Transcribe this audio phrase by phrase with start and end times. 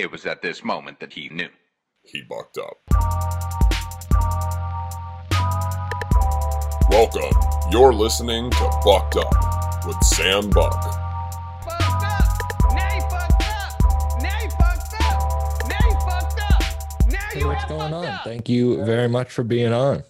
[0.00, 1.50] It was at this moment that he knew.
[2.04, 2.78] He bucked up.
[6.88, 7.38] Welcome.
[7.70, 10.72] You're listening to Bucked Up with Sam Buck.
[11.66, 12.72] fucked up.
[12.72, 14.22] Now you fucked up.
[14.22, 15.68] Now fucked up.
[15.68, 16.62] Now you fucked up.
[17.34, 18.06] Hey, what's going on?
[18.06, 18.24] up.
[18.24, 20.02] Thank you very much for being on.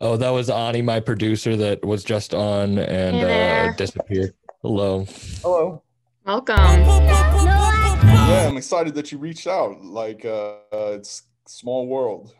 [0.00, 4.34] Oh, that was Ani, my producer, that was just on and Hey uh, disappeared.
[4.60, 5.06] Hello.
[5.40, 5.84] Hello.
[6.24, 6.56] Welcome.
[6.56, 9.84] Yeah, I'm excited that you reached out.
[9.84, 12.34] Like, uh, uh it's small world.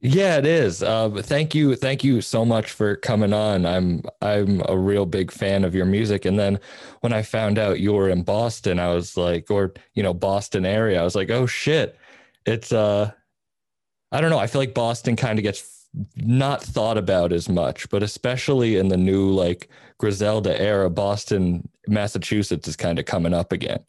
[0.00, 0.82] Yeah, it is.
[0.82, 3.66] Uh, thank you, thank you so much for coming on.
[3.66, 6.24] I'm I'm a real big fan of your music.
[6.24, 6.58] And then
[7.00, 10.64] when I found out you were in Boston, I was like, or you know, Boston
[10.64, 11.98] area, I was like, oh shit,
[12.46, 13.12] it's uh,
[14.12, 14.38] I don't know.
[14.38, 15.60] I feel like Boston kind of gets
[16.16, 22.68] not thought about as much, but especially in the new like Griselda era, Boston, Massachusetts
[22.68, 23.84] is kind of coming up again.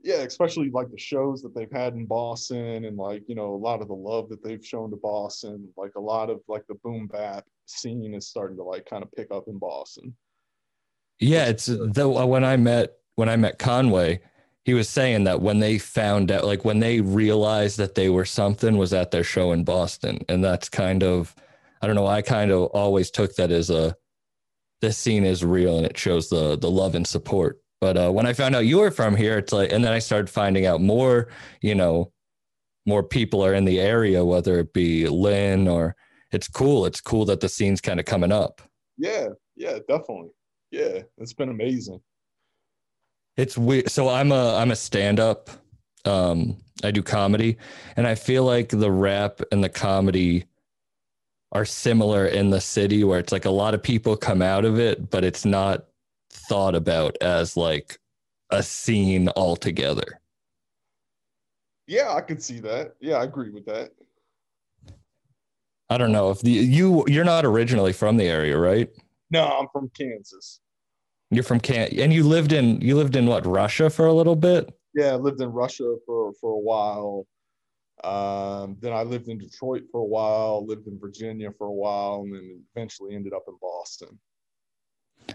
[0.00, 3.56] Yeah, especially like the shows that they've had in Boston and like, you know, a
[3.56, 5.68] lot of the love that they've shown to Boston.
[5.76, 9.12] Like a lot of like the boom bap scene is starting to like kind of
[9.12, 10.16] pick up in Boston.
[11.20, 14.20] Yeah, it's the uh, when I met when I met Conway,
[14.68, 18.26] he was saying that when they found out, like when they realized that they were
[18.26, 21.34] something, was at their show in Boston, and that's kind of,
[21.80, 23.96] I don't know, I kind of always took that as a,
[24.82, 27.62] this scene is real and it shows the the love and support.
[27.80, 30.00] But uh, when I found out you were from here, it's like, and then I
[30.00, 31.28] started finding out more,
[31.62, 32.12] you know,
[32.84, 35.96] more people are in the area, whether it be Lynn or
[36.30, 36.84] it's cool.
[36.84, 38.60] It's cool that the scene's kind of coming up.
[38.98, 40.32] Yeah, yeah, definitely.
[40.70, 42.02] Yeah, it's been amazing.
[43.38, 43.88] It's weird.
[43.88, 45.48] So I'm a I'm a stand up.
[46.04, 47.56] Um, I do comedy,
[47.96, 50.44] and I feel like the rap and the comedy
[51.52, 54.78] are similar in the city, where it's like a lot of people come out of
[54.78, 55.84] it, but it's not
[56.30, 57.98] thought about as like
[58.50, 60.20] a scene altogether.
[61.86, 62.96] Yeah, I can see that.
[63.00, 63.92] Yeah, I agree with that.
[65.88, 68.90] I don't know if the, you you're not originally from the area, right?
[69.30, 70.60] No, I'm from Kansas.
[71.30, 74.36] You're from Can and you lived in you lived in what Russia for a little
[74.36, 74.72] bit.
[74.94, 77.26] Yeah, I lived in Russia for for a while.
[78.04, 82.22] Um, then I lived in Detroit for a while, lived in Virginia for a while,
[82.22, 84.18] and then eventually ended up in Boston.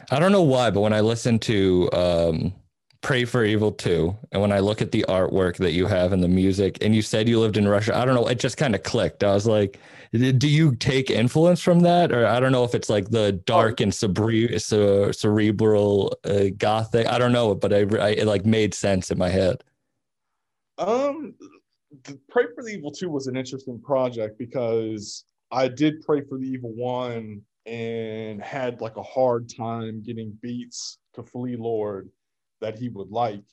[0.10, 2.54] I don't know why, but when I listen to um,
[3.04, 6.24] Pray for Evil 2, and when I look at the artwork that you have and
[6.24, 8.74] the music, and you said you lived in Russia, I don't know, it just kind
[8.74, 9.26] of clicked.
[9.26, 9.78] I was like,
[10.14, 12.14] do you take influence from that?
[12.14, 17.06] Or I don't know if it's like the dark and cebre- ce- cerebral uh, gothic.
[17.08, 19.66] I don't know, but I, I, it like made sense in my head.
[20.78, 21.34] Um,
[22.30, 26.48] Pray for the Evil 2 was an interesting project because I did Pray for the
[26.48, 32.10] Evil 1 and had like a hard time getting beats to Flee Lord
[32.64, 33.44] that he would like.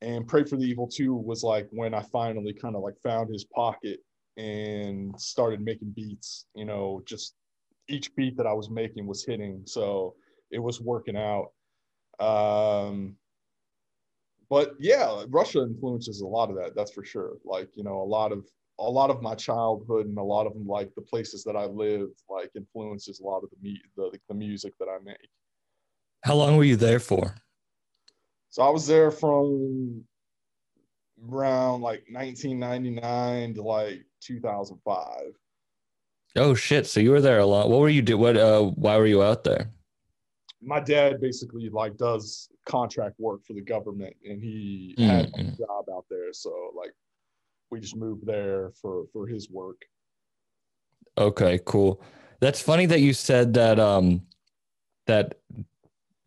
[0.00, 3.32] And Pray for the Evil 2 was like when I finally kind of like found
[3.32, 3.98] his pocket
[4.36, 7.34] and started making beats, you know, just
[7.88, 9.62] each beat that I was making was hitting.
[9.64, 10.14] So
[10.50, 11.48] it was working out.
[12.20, 13.16] Um,
[14.50, 16.76] but yeah, Russia influences a lot of that.
[16.76, 17.32] That's for sure.
[17.44, 18.46] Like you know, a lot of
[18.78, 22.22] a lot of my childhood and a lot of like the places that I lived,
[22.30, 25.28] like influences a lot of the the the music that I make.
[26.24, 27.34] How long were you there for?
[28.50, 30.04] So I was there from
[31.30, 35.06] around like 1999 to like 2005.
[36.36, 36.86] Oh shit!
[36.86, 37.68] So you were there a lot.
[37.68, 38.16] What were you do?
[38.18, 38.36] What?
[38.36, 39.70] Uh, why were you out there?
[40.60, 45.86] My dad basically like does contract work for the government, and he had a job
[45.92, 46.32] out there.
[46.32, 46.92] So like,
[47.70, 49.82] we just moved there for for his work.
[51.16, 52.02] Okay, cool.
[52.40, 54.22] That's funny that you said that um
[55.06, 55.36] that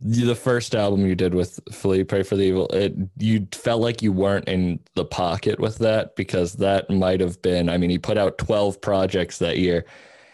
[0.01, 4.01] the first album you did with Flee Pray for the Evil, it you felt like
[4.01, 7.97] you weren't in the pocket with that because that might have been I mean he
[7.99, 9.85] put out 12 projects that year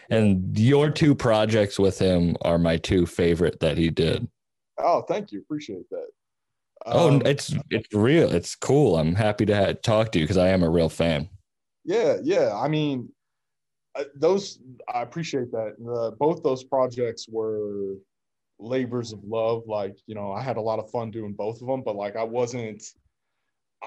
[0.09, 4.27] and your two projects with him are my two favorite that he did.
[4.77, 5.41] Oh, thank you.
[5.41, 6.07] Appreciate that.
[6.85, 8.31] oh, Um, it's it's real.
[8.33, 8.97] It's cool.
[8.97, 11.27] I'm happy to ha- talk to you because I am a real fan.
[11.83, 12.55] yeah, yeah.
[12.55, 13.09] I mean,
[13.95, 14.59] uh, those
[14.93, 16.15] I appreciate that.
[16.19, 17.95] Both those projects were
[18.59, 19.63] labors of love.
[19.67, 22.15] Like, you know, I had a lot of fun doing both of them, but like,
[22.15, 22.83] I wasn't.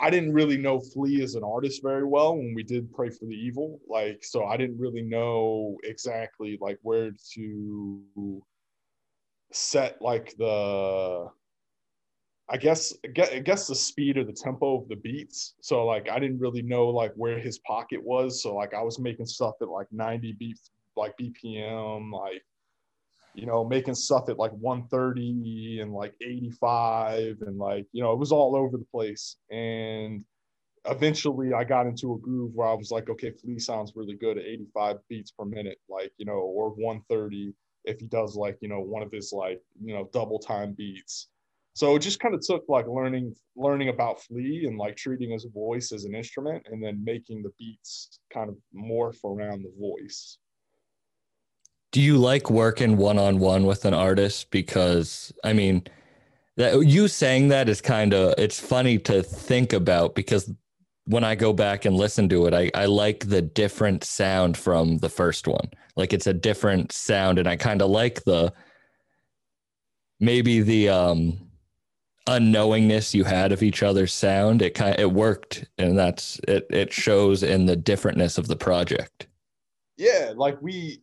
[0.01, 3.25] I didn't really know Flee as an artist very well when we did Pray for
[3.27, 3.81] the Evil.
[3.89, 8.43] Like, so I didn't really know exactly like where to
[9.53, 11.29] set like the
[12.49, 15.55] I guess I guess- I guess the speed or the tempo of the beats.
[15.61, 18.43] So like I didn't really know like where his pocket was.
[18.43, 22.43] So like I was making stuff at like 90 beats like BPM, like
[23.35, 28.19] you know, making stuff at like 130 and like 85 and like, you know, it
[28.19, 29.37] was all over the place.
[29.50, 30.25] And
[30.85, 34.38] eventually I got into a groove where I was like, okay, Flee sounds really good
[34.38, 37.53] at 85 beats per minute, like, you know, or 130
[37.85, 41.29] if he does like, you know, one of his like, you know, double time beats.
[41.75, 45.44] So it just kind of took like learning learning about Flee and like treating his
[45.44, 50.38] voice as an instrument and then making the beats kind of morph around the voice.
[51.93, 54.51] Do you like working one on one with an artist?
[54.51, 55.85] Because I mean,
[56.57, 60.53] that you saying that is kind of it's funny to think about because
[61.05, 64.99] when I go back and listen to it, I, I like the different sound from
[64.99, 65.71] the first one.
[65.97, 68.53] Like it's a different sound, and I kind of like the
[70.21, 71.51] maybe the um
[72.29, 74.63] unknowingness you had of each other's sound.
[74.63, 76.67] It kind it worked, and that's it.
[76.71, 79.27] It shows in the differentness of the project.
[79.97, 81.03] Yeah, like we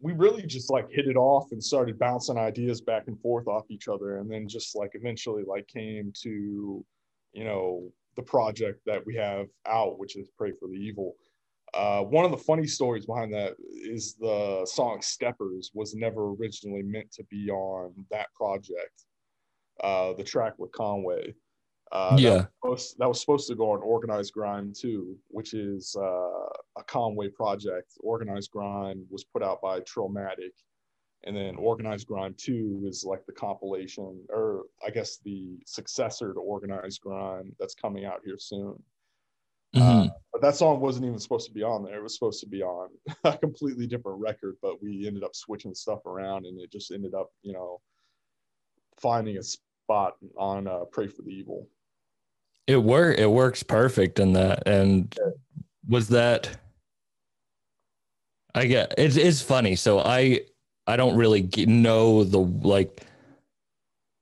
[0.00, 3.70] we really just like hit it off and started bouncing ideas back and forth off
[3.70, 6.84] each other and then just like eventually like came to
[7.32, 11.14] you know the project that we have out which is pray for the evil
[11.74, 16.82] uh, one of the funny stories behind that is the song steppers was never originally
[16.82, 19.04] meant to be on that project
[19.82, 21.32] uh, the track with conway
[21.92, 22.30] uh, Yeah.
[22.62, 26.48] that was, that was supposed to go on organized grind too which is uh,
[26.78, 30.52] a conway project organized grind was put out by trillmatic
[31.24, 36.40] and then organized grind 2 is like the compilation or i guess the successor to
[36.40, 38.80] organized grind that's coming out here soon
[39.74, 40.08] Mhm.
[40.32, 41.98] but that song wasn't even supposed to be on there.
[41.98, 42.88] It was supposed to be on
[43.24, 47.12] a completely different record, but we ended up switching stuff around and it just ended
[47.12, 47.82] up, you know,
[48.96, 51.68] finding a spot on uh, Pray for the Evil.
[52.66, 53.18] It work.
[53.18, 54.66] It works perfect in that.
[54.66, 55.14] And
[55.86, 56.56] was that?
[58.58, 59.76] I get it's it's funny.
[59.76, 60.40] So I
[60.88, 63.04] I don't really know the like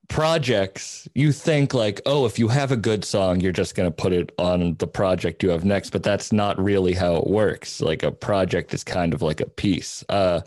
[0.09, 1.07] projects.
[1.15, 4.31] You think like, oh, if you have a good song, you're just gonna put it
[4.37, 5.89] on the project you have next.
[5.89, 7.81] But that's not really how it works.
[7.81, 10.05] Like a project is kind of like a piece.
[10.07, 10.41] Uh,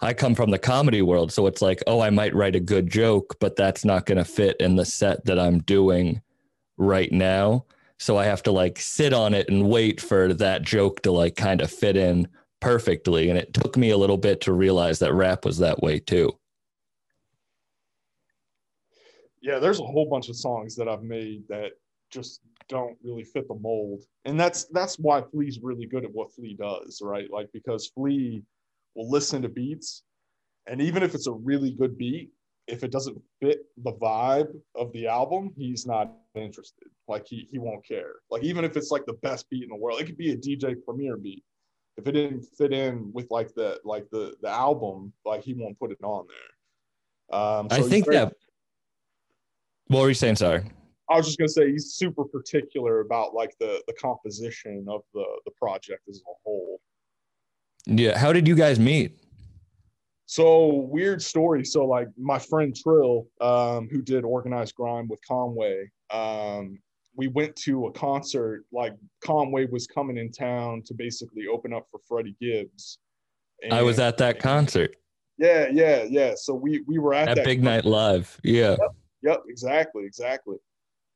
[0.00, 2.90] I come from the comedy world, so it's like, oh, I might write a good
[2.90, 6.22] joke, but that's not gonna fit in the set that I'm doing
[6.76, 7.66] right now.
[8.00, 11.36] So I have to like sit on it and wait for that joke to like
[11.36, 12.26] kind of fit in
[12.60, 13.30] perfectly.
[13.30, 16.32] And it took me a little bit to realize that rap was that way too.
[19.40, 21.72] Yeah, there's a whole bunch of songs that I've made that
[22.10, 24.02] just don't really fit the mold.
[24.24, 27.30] And that's that's why Flee's really good at what Flee does, right?
[27.30, 28.42] Like because Flee
[28.94, 30.02] will listen to beats
[30.68, 32.30] and even if it's a really good beat,
[32.66, 36.88] if it doesn't fit the vibe of the album, he's not interested.
[37.08, 38.16] Like he he won't care.
[38.30, 40.36] Like even if it's like the best beat in the world, it could be a
[40.36, 41.42] DJ Premier beat.
[41.98, 45.78] If it didn't fit in with like the like the the album, like he won't
[45.78, 47.38] put it on there.
[47.38, 48.32] Um, I so he's think very- that.
[49.88, 50.36] What were you saying?
[50.36, 50.62] Sorry.
[51.10, 55.24] I was just gonna say he's super particular about like the the composition of the
[55.44, 56.80] the project as a whole.
[57.86, 58.16] Yeah.
[58.16, 59.16] How did you guys meet?
[60.26, 61.64] So weird story.
[61.64, 66.78] So like my friend Trill, um, who did organized grind with Conway, um,
[67.18, 68.64] we went to a concert.
[68.72, 72.98] Like Conway was coming in town to basically open up for Freddie Gibbs.
[73.72, 74.94] I was at that concert
[75.36, 76.34] Yeah, yeah, yeah.
[76.36, 78.40] So we we were at at that Big Night Live.
[78.44, 78.76] Yeah.
[79.22, 80.58] Yep, exactly, exactly.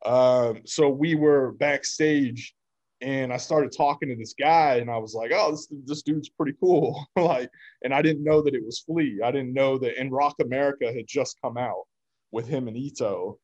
[0.04, 2.52] Um, so we were backstage,
[3.00, 6.28] and I started talking to this guy, and I was like, "Oh, this this dude's
[6.28, 7.49] pretty cool." like,
[7.85, 9.21] and I didn't know that it was Flee.
[9.25, 11.85] I didn't know that, and Rock America had just come out
[12.32, 13.37] with him and Eto.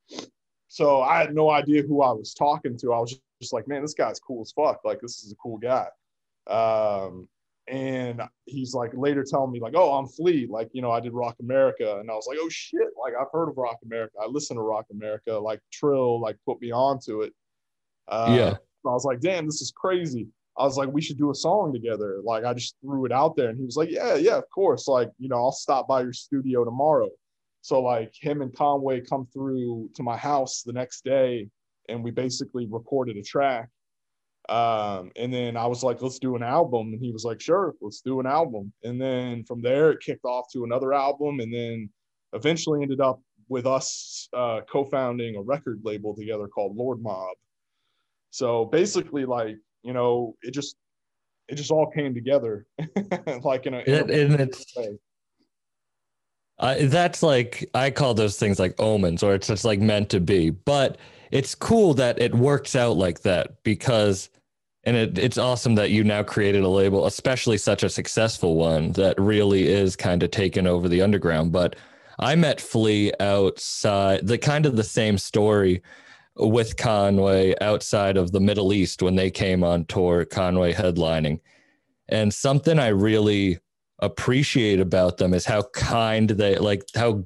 [0.69, 2.93] So I had no idea who I was talking to.
[2.93, 4.81] I was just, just like, "Man, this guy's cool as fuck.
[4.85, 5.87] Like, this is a cool guy."
[6.47, 7.29] Um,
[7.71, 10.47] and he's like later telling me like oh i'm flee.
[10.49, 11.99] Like you know i did rock america.
[12.01, 12.89] And i was like oh shit.
[13.01, 14.15] Like i've heard of rock america.
[14.21, 17.35] I listen to rock america like trill like put me onto it.
[18.09, 18.51] Uh, Yeah.
[18.87, 20.27] i was like damn this is crazy.
[20.59, 22.21] I was like we should do a song together.
[22.25, 23.51] Like i just threw it out there.
[23.51, 24.89] And he was like yeah yeah of course.
[24.89, 27.11] Like you know i'll stop by your studio tomorrow
[27.69, 31.47] so like him and conway come through to my house the next day
[31.91, 33.69] and we basically recorded a track
[34.49, 36.95] um, and then I was like, let's do an album.
[36.95, 38.73] And he was like, sure, let's do an album.
[38.83, 41.41] And then from there, it kicked off to another album.
[41.41, 41.91] And then
[42.33, 43.21] eventually ended up
[43.51, 47.35] with us uh, co founding a record label together called Lord Mobb.
[48.31, 50.77] So basically, like, you know, it just,
[51.47, 52.65] it just all came together
[53.43, 54.99] like in a, in a and it's way.
[56.61, 60.21] I that's like I call those things like omens, or it's just like meant to
[60.21, 60.51] be.
[60.51, 60.99] But
[61.31, 64.31] it's cool that it works out like that because
[64.85, 68.93] and it, it's awesome that you now created a label, especially such a successful one
[68.93, 71.53] that really is kind of taken over the underground.
[71.53, 71.77] But
[72.19, 75.83] I met Flee outside the kind of the same story
[76.37, 81.41] with Conway outside of the Middle East when they came on tour, Conway headlining.
[82.09, 83.59] And something I really
[84.01, 87.25] appreciate about them is how kind they like how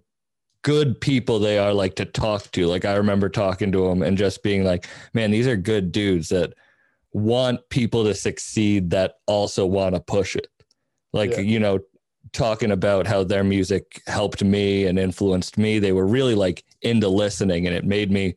[0.62, 2.66] good people they are like to talk to.
[2.66, 6.28] Like I remember talking to them and just being like, man, these are good dudes
[6.28, 6.54] that
[7.12, 10.46] want people to succeed that also want to push it.
[11.12, 11.40] Like, Yeah.
[11.40, 11.80] you know,
[12.32, 15.78] talking about how their music helped me and influenced me.
[15.78, 18.34] They were really like into listening and it made me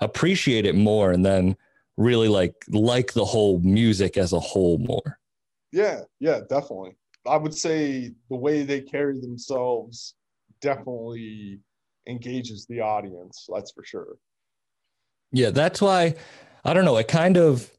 [0.00, 1.56] appreciate it more and then
[1.96, 5.18] really like like the whole music as a whole more.
[5.72, 6.96] Yeah, yeah, definitely.
[7.26, 10.14] I would say the way they carry themselves
[10.60, 11.60] definitely
[12.06, 13.46] engages the audience.
[13.52, 14.16] That's for sure.
[15.32, 16.14] Yeah, that's why
[16.64, 16.96] I don't know.
[16.96, 17.70] It kind of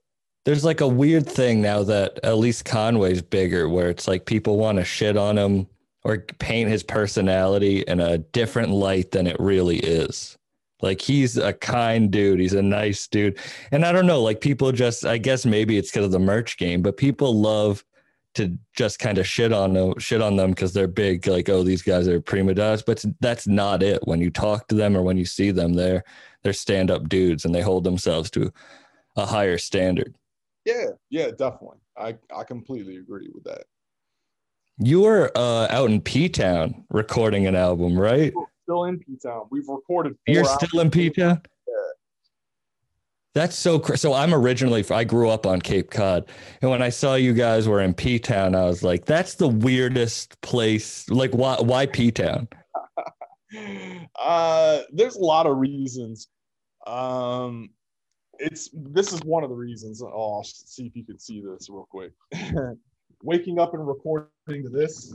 [0.45, 4.57] there's like a weird thing now that at least Conway's bigger, where it's like people
[4.57, 5.67] want to shit on him
[6.03, 10.37] or paint his personality in a different light than it really is.
[10.81, 13.37] Like he's a kind dude, he's a nice dude,
[13.71, 14.23] and I don't know.
[14.23, 17.85] Like people just, I guess maybe it's because of the merch game, but people love
[18.35, 21.27] to just kind of shit on them, shit on them because they're big.
[21.27, 23.99] Like, oh, these guys are prima donnas, but that's not it.
[24.05, 26.03] When you talk to them or when you see them, they're
[26.43, 28.51] they're stand up dudes and they hold themselves to
[29.15, 30.15] a higher standard.
[30.65, 31.79] Yeah, yeah, definitely.
[31.97, 33.63] I I completely agree with that.
[34.77, 38.33] You were uh, out in P Town recording an album, right?
[38.33, 39.47] We're still in P Town.
[39.51, 40.15] We've recorded.
[40.25, 40.69] You're albums.
[40.69, 41.41] still in P Town.
[43.33, 44.13] That's so cra- so.
[44.13, 46.25] I'm originally I grew up on Cape Cod,
[46.61, 49.47] and when I saw you guys were in P Town, I was like, "That's the
[49.47, 52.49] weirdest place." Like, why why P Town?
[54.19, 56.27] uh there's a lot of reasons
[56.87, 57.69] um
[58.39, 61.69] it's this is one of the reasons oh I'll see if you can see this
[61.69, 62.13] real quick
[63.23, 64.29] waking up and recording
[64.63, 65.13] to this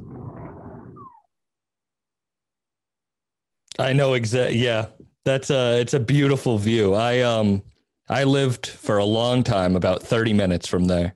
[3.78, 4.58] I know exactly.
[4.58, 4.86] Yeah,
[5.24, 6.94] that's a it's a beautiful view.
[6.94, 7.62] I um
[8.08, 11.14] I lived for a long time, about thirty minutes from there,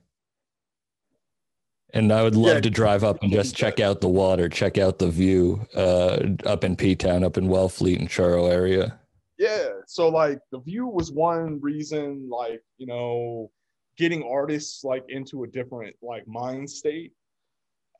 [1.93, 2.61] and I would love Yeah.
[2.63, 6.65] to drive up and just check out the water, check out the view uh, up
[6.65, 8.99] in P Town, up in Wellfleet and Truro area.
[9.39, 13.51] yeah so like the view was one reason like you know
[13.97, 17.13] getting artists like into a different like mind state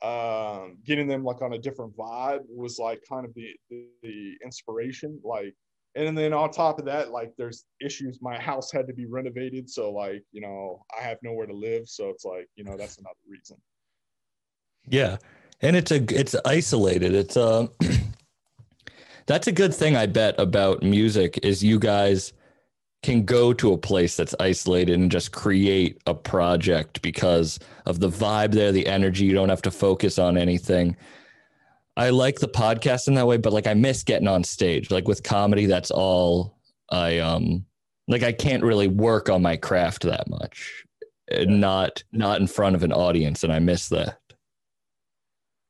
[0.03, 4.33] um getting them like on a different vibe was like kind of the the, the
[4.45, 5.55] inspiration like
[5.95, 9.69] and then on top of that like there's issues my house had to be renovated
[9.69, 12.97] so like you know i have nowhere to live so it's like you know that's
[12.97, 13.57] another reason
[14.87, 15.17] Yeah,
[15.61, 17.13] and it's a it's isolated.
[17.13, 17.69] It's um
[19.25, 22.33] that's a good thing I bet about music is you guys
[23.03, 28.09] can go to a place that's isolated and just create a project because of the
[28.09, 29.25] vibe there, the energy.
[29.25, 30.95] You don't have to focus on anything.
[32.01, 34.89] I like the podcast in that way, but like I miss getting on stage.
[34.89, 36.57] Like with comedy, that's all
[36.89, 37.63] I um
[38.07, 40.83] like I can't really work on my craft that much.
[41.31, 44.17] Uh, Not not in front of an audience, and I miss that.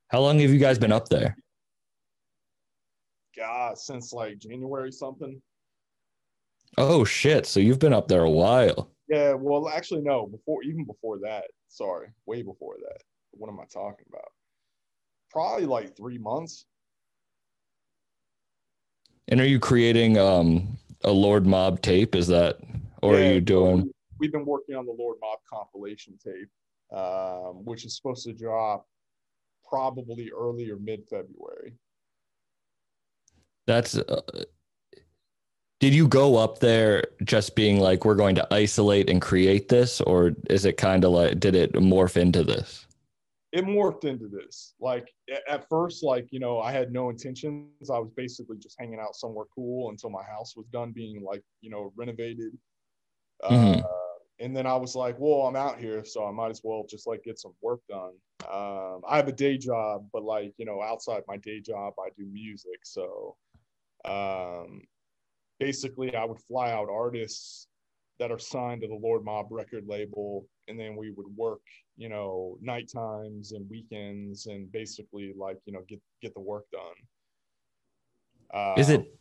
[0.08, 1.36] How long have you guys been up there?
[3.38, 5.42] god since like january something
[6.78, 7.46] Oh shit!
[7.46, 8.92] So you've been up there a while.
[9.10, 13.66] yeah well actually no before even before that sorry way before that what am i
[13.74, 14.32] talking about
[15.32, 16.66] probably like three months
[19.28, 22.16] And are you creating um a Lord Mobb tape?
[22.16, 22.58] Is that
[23.02, 26.50] or Yeah, are you doing we've been working on the lord mobb compilation tape
[26.96, 28.86] um, which is supposed to drop
[29.68, 31.74] probably early or mid-february
[33.68, 34.22] that's uh,
[35.80, 40.02] Did you go up there just being like we're going to isolate and create this
[40.02, 42.86] or is it kind of like did it morph into this?
[43.52, 44.76] It morphed into this.
[44.80, 45.12] Like
[45.50, 47.90] at first, like you know, I had no intentions.
[47.90, 51.44] I was basically just hanging out somewhere cool until my house was done being like
[51.62, 52.58] you know renovated.
[53.44, 53.84] Mhm.
[53.84, 53.88] Uh,
[54.40, 57.06] and then I was like, well, I'm out here, so I might as well just
[57.08, 58.14] like get some work done.
[58.52, 62.10] Um, I have a day job, but like you know, outside my day job, I
[62.18, 62.80] do music.
[62.84, 63.36] So
[64.06, 64.82] um,
[65.60, 67.68] basically, I would fly out artists
[68.20, 71.62] that are signed to the Lord Mobb record label, and then we would work,
[71.98, 76.66] you know, night times and weekends, and basically like you know get get the work
[76.72, 76.96] done.
[78.54, 79.20] Uh, Is it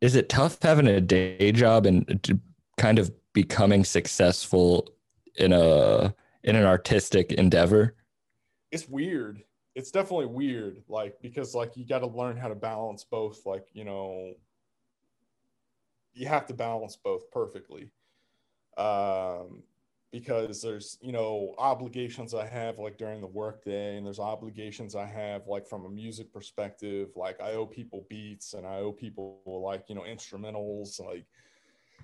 [0.00, 2.40] is it tough having a day job and
[2.78, 4.88] kind of becoming successful
[5.36, 7.94] in a in an artistic endeavor?
[8.72, 9.42] it's weird
[9.74, 13.66] it's definitely weird like because like you got to learn how to balance both like
[13.72, 14.32] you know
[16.12, 17.90] you have to balance both perfectly
[18.76, 19.62] um
[20.12, 25.06] because there's you know obligations I have like during the workday, and there's obligations I
[25.06, 27.10] have like from a music perspective.
[27.16, 31.24] Like I owe people beats, and I owe people like you know instrumentals, like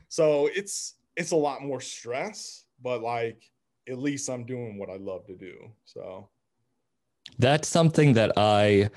[0.09, 3.51] so it's it's a lot more stress, but like
[3.89, 5.71] at least I'm doing what I love to do.
[5.85, 6.29] So
[7.39, 8.91] That's something that I,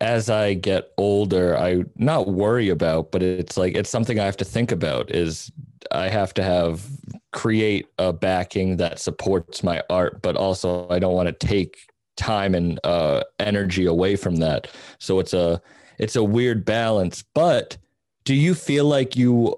[0.00, 4.36] as I get older, I not worry about, but it's like it's something I have
[4.38, 5.10] to think about.
[5.10, 5.50] Is
[5.90, 6.86] I have to have
[7.32, 11.78] create a backing that supports my art, but also I don't want to take
[12.16, 14.68] time and uh, energy away from that.
[14.98, 15.60] So it's a
[15.98, 17.24] it's a weird balance.
[17.34, 17.76] But
[18.24, 19.56] do you feel like you,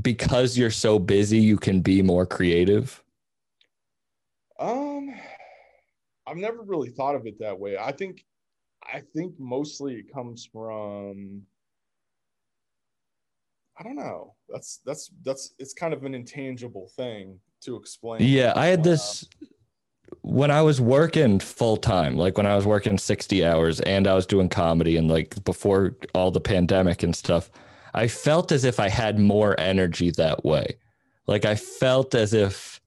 [0.00, 3.02] because you're so busy, you can be more creative?
[4.58, 5.14] Um,
[6.26, 7.76] I've never really thought of it that way.
[7.76, 8.24] I think,
[8.82, 11.42] I think mostly it comes from.
[13.80, 14.34] I don't know.
[14.48, 18.20] That's that's that's it's kind of an intangible thing to explain.
[18.22, 19.26] Yeah, I had this
[20.20, 24.14] when I was working full time, like when I was working 60 hours and I
[24.14, 27.50] was doing comedy and like before all the pandemic and stuff,
[27.94, 30.76] I felt as if I had more energy that way.
[31.26, 32.80] Like I felt as if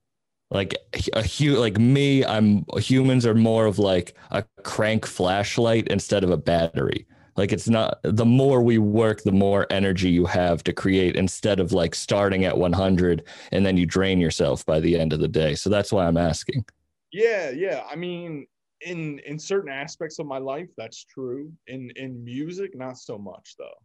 [0.52, 0.76] like
[1.14, 6.30] a hu- like me, I'm humans are more of like a crank flashlight instead of
[6.30, 7.08] a battery.
[7.36, 11.60] Like it's not the more we work, the more energy you have to create instead
[11.60, 15.28] of like starting at 100 and then you drain yourself by the end of the
[15.28, 15.56] day.
[15.56, 16.66] So that's why I'm asking.
[17.12, 17.84] Yeah, yeah.
[17.90, 18.48] I mean,
[18.82, 21.52] in in certain aspects of my life, that's true.
[21.68, 23.78] In in music, not so much though.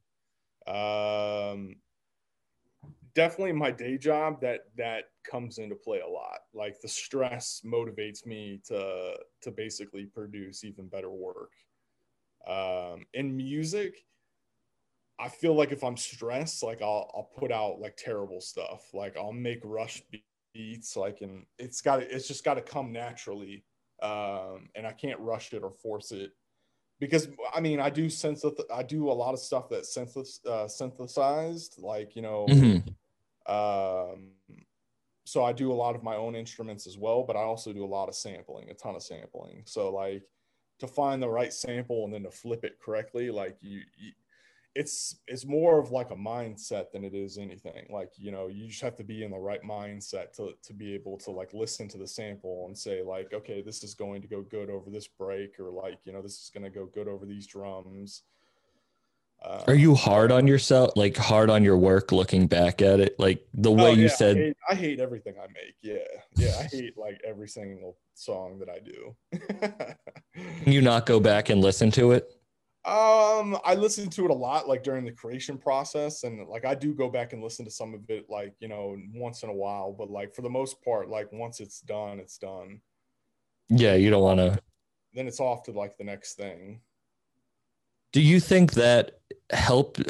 [0.73, 1.77] Um,
[3.15, 6.41] definitely my day job that that comes into play a lot.
[6.55, 11.53] Like the stress motivates me to to basically produce even better work.
[12.49, 14.07] Um, in music,
[15.19, 18.95] I feel like if I'm stressed, like I'll I'll put out like terrible stuff.
[18.95, 20.03] Like I'll make rush
[20.55, 23.65] beats, like and it's got to it's just got to come naturally,
[24.01, 26.33] um, and I can't rush it or force it
[27.01, 30.69] because I mean I do synth I do a lot of stuff that's synth uh,
[30.69, 32.97] synthesized, like you know, Mhm.
[33.47, 34.35] um,
[35.27, 37.85] so I do a lot of my own instruments as well, but I also do
[37.85, 39.65] a lot of sampling, a ton of sampling.
[39.67, 40.25] So like
[40.79, 44.13] to find the right sample and then to flip it correctly, like you, you
[44.75, 47.87] it's it's more of like a mindset than it is anything.
[47.91, 50.95] Like you know, you just have to be in the right mindset to to be
[50.95, 54.29] able to like listen to the sample and say like, okay, this is going to
[54.29, 57.09] go good over this break, or like you know, this is going to go good
[57.09, 58.23] over these drums.
[59.43, 63.19] Uh, Are you hard on yourself, like hard on your work looking back at it?
[63.19, 65.75] Like the way Oh, you said, I hate, I hate everything I make.
[65.81, 65.99] Yeah,
[66.37, 69.15] yeah, I hate like every single song that I do.
[70.63, 72.29] can you not go back and listen to it?
[72.85, 76.75] um, I listen to it a lot, like during the creation process, and like I
[76.75, 79.55] do go back and listen to some of it, like you know, once in a
[79.55, 79.93] while.
[79.93, 82.81] But like for the most part, like once it's done, it's done.
[83.69, 84.59] Yeah, you don't want to.
[85.13, 86.81] Then it's off to like the next thing.
[88.13, 89.99] Do you think that help?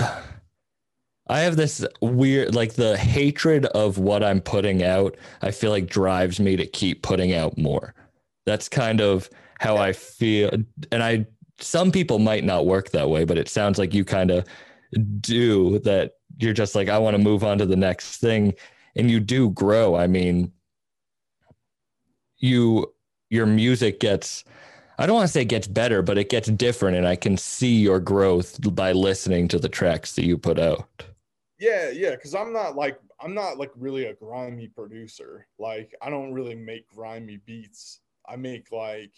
[1.31, 5.87] I have this weird, like the hatred of what I'm putting out, I feel like
[5.87, 7.95] drives me to keep putting out more.
[8.47, 9.29] That's kind of
[9.61, 10.51] how I feel.
[10.91, 11.27] And I,
[11.61, 14.47] some people might not work that way, but it sounds like you kind of
[15.21, 16.13] do that.
[16.39, 18.55] You're just like, I want to move on to the next thing.
[18.97, 19.97] And you do grow.
[19.97, 20.53] I mean,
[22.39, 22.95] you,
[23.29, 24.45] your music gets,
[24.99, 26.97] I don't want to say it gets better, but it gets different.
[26.97, 31.05] And I can see your growth by listening to the tracks that you put out.
[31.59, 35.47] Yeah, yeah, because I'm not like I'm not like really a grimy producer.
[35.59, 38.01] Like I don't really make grimy beats.
[38.29, 39.13] I make like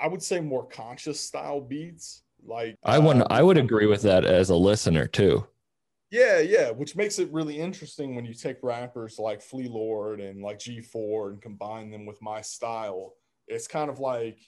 [0.00, 2.22] I would say more conscious style beats.
[2.42, 5.46] Like I want, uh, I would agree with that as a listener too.
[6.10, 10.42] Yeah, yeah, which makes it really interesting when you take rappers like Flee Lord and
[10.42, 13.14] like G4 and combine them with my style.
[13.50, 14.38] It's kind of like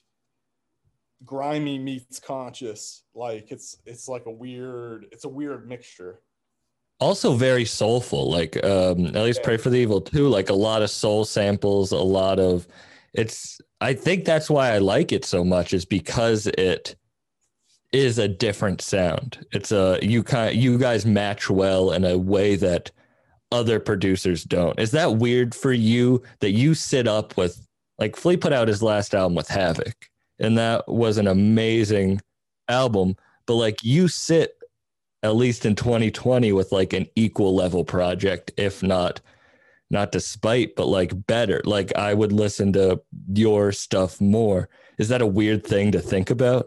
[1.25, 3.05] grimy meets conscious.
[3.15, 6.21] Like it's it's like a weird it's a weird mixture.
[7.01, 8.31] Also very soulful.
[8.31, 9.45] Like um at least Yeah.
[9.45, 10.29] Pray for the Evil too.
[10.29, 12.67] Like a lot of soul samples, a lot of
[13.13, 16.95] it's I think that's why I like it so much, is because it
[17.93, 19.45] is a different sound.
[19.53, 22.91] It's a you kind you guys match well in a way that
[23.51, 24.79] other producers don't.
[24.79, 27.67] Is that weird for you that you sit up with
[28.03, 29.95] like Flee put out his last album with Havoc,
[30.41, 32.21] and that was an amazing
[32.69, 33.15] album,
[33.47, 34.59] but like you sit
[35.23, 39.21] at least in 2020 with like an equal level project, if not
[39.89, 41.63] not despite, but like better.
[41.65, 43.01] Like I would listen to
[43.33, 44.69] your stuff more.
[44.99, 46.67] Is that a weird thing to think about?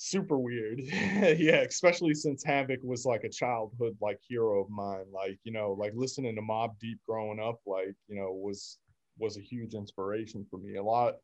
[0.00, 5.40] super weird yeah especially since havoc was like a childhood like hero of mine like
[5.42, 8.78] you know like listening to mobb deep growing up like you know was
[9.18, 10.76] was a huge inspiration for me.
[10.76, 11.14] A lot,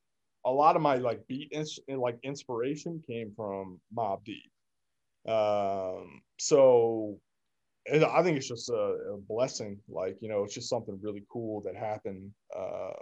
[0.44, 4.50] a lot of my like beat ins- like inspiration came from Mobb Deep.
[5.30, 7.18] Um, so
[7.90, 9.78] I think it's just a, a, blessing.
[9.88, 12.30] Like you know, it's just something really cool that happened.
[12.56, 12.92] Um,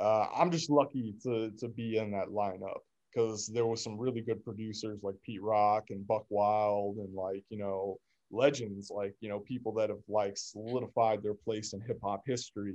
[0.00, 2.80] uh, I'm just lucky to to be in that lineup
[3.12, 7.44] because there was some really good producers like Pete Rock and Buck Wild and like
[7.48, 7.98] you know
[8.30, 12.74] legends like you know people that have like solidified their place in hip hop history,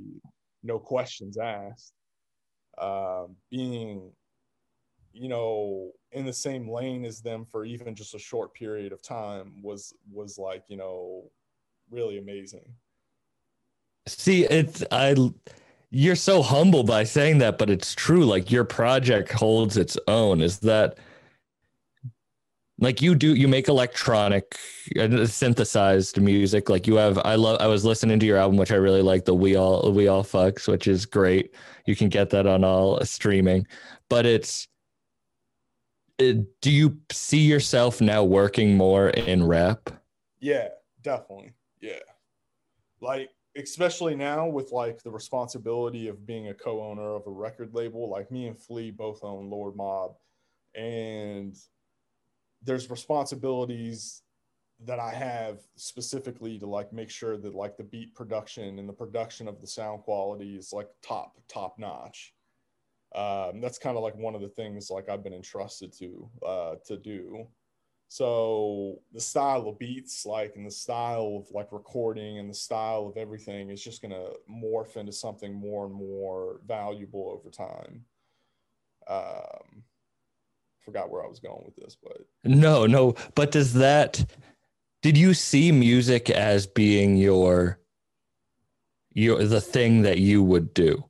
[0.64, 1.94] no questions asked.
[2.78, 4.12] Uh, being,
[5.12, 9.02] you know, in the same lane as them for even just a short period of
[9.02, 11.30] time was was like you know
[11.92, 12.74] really amazing.
[14.08, 15.16] See, it's I
[15.92, 18.26] you're so humble by saying that, but it's true.
[18.26, 20.42] Like your project holds its own.
[20.42, 20.98] Is that
[22.80, 23.36] like you do?
[23.36, 24.56] You make electronic,
[25.00, 26.70] uh, synthesized music.
[26.70, 27.18] Like you have.
[27.20, 27.60] I love.
[27.60, 29.26] I was listening to your album, which I really like.
[29.26, 31.54] The we all we all fucks, which is great.
[31.86, 33.68] You can get that on all streaming,
[34.10, 34.68] but it's.
[36.18, 39.90] It, do you see yourself now working more in rap?
[40.42, 40.68] Yeah,
[41.02, 41.54] definitely.
[41.80, 42.00] Yeah,
[43.02, 48.10] like especially now with like the responsibility of being a co-owner of a record label
[48.10, 50.14] like me and flee both own lord mobb
[50.76, 51.58] and
[52.64, 54.22] there's responsibilities
[54.86, 58.94] that i have specifically to like make sure that like the beat production and the
[58.94, 62.34] production of the sound quality is like top top notch
[63.16, 66.76] um, that's kind of like one of the things like i've been entrusted to uh,
[66.86, 67.48] to do
[68.12, 73.06] so the style of beats, like, and the style of like recording and the style
[73.06, 78.04] of everything is just to morph into something more and more valuable over time.
[79.08, 79.84] Um,
[80.84, 83.16] forgot where I was going with this, but no, no.
[83.36, 84.24] But does that,
[85.02, 87.80] did you see music as being your,
[89.14, 91.04] your, the thing that you would do?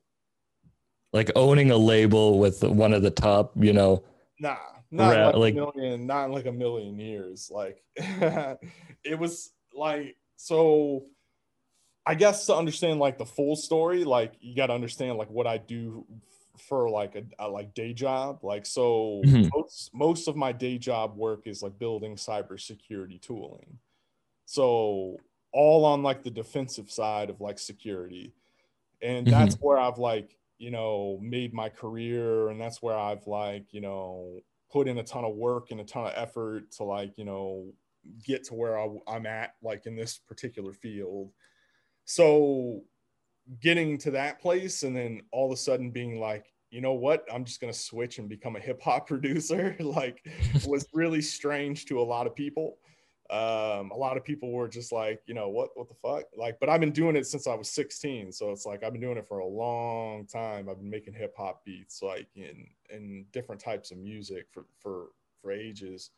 [1.12, 4.04] Like owning a label with one of the top, you know,
[4.38, 4.56] nah
[4.90, 7.50] not like, like, a million, not like a million years.
[7.52, 11.04] Like it was like so.
[12.06, 15.46] I guess to understand like the full story, like you got to understand like what
[15.46, 16.06] I do
[16.58, 18.40] for like a, a like day job.
[18.42, 19.48] Like so, mm-hmm.
[19.54, 23.78] most most of my day job work is like building cybersecurity tooling.
[24.46, 25.16] So
[25.52, 28.32] all on like the defensive side of like security,
[29.02, 29.38] and mm-hmm.
[29.38, 33.80] that's where I've like you know made my career, and that's where I've like you
[33.80, 34.40] know
[34.72, 37.66] put in a ton of work and a ton of effort to like you know
[38.24, 41.32] get to where I, i'm at like in this particular field
[42.04, 42.82] so
[43.60, 47.26] getting to that place and then all of a sudden being like you know what
[47.32, 50.24] i'm just going to switch and become a hip hop producer like
[50.66, 52.78] was really strange to a lot of people
[53.30, 56.24] um, a lot of people were just like, you know, what, what the fuck?
[56.36, 58.32] Like, but I've been doing it since I was 16.
[58.32, 60.68] So it's like, I've been doing it for a long time.
[60.68, 65.10] I've been making hip hop beats, like in, in different types of music for, for,
[65.40, 66.10] for ages.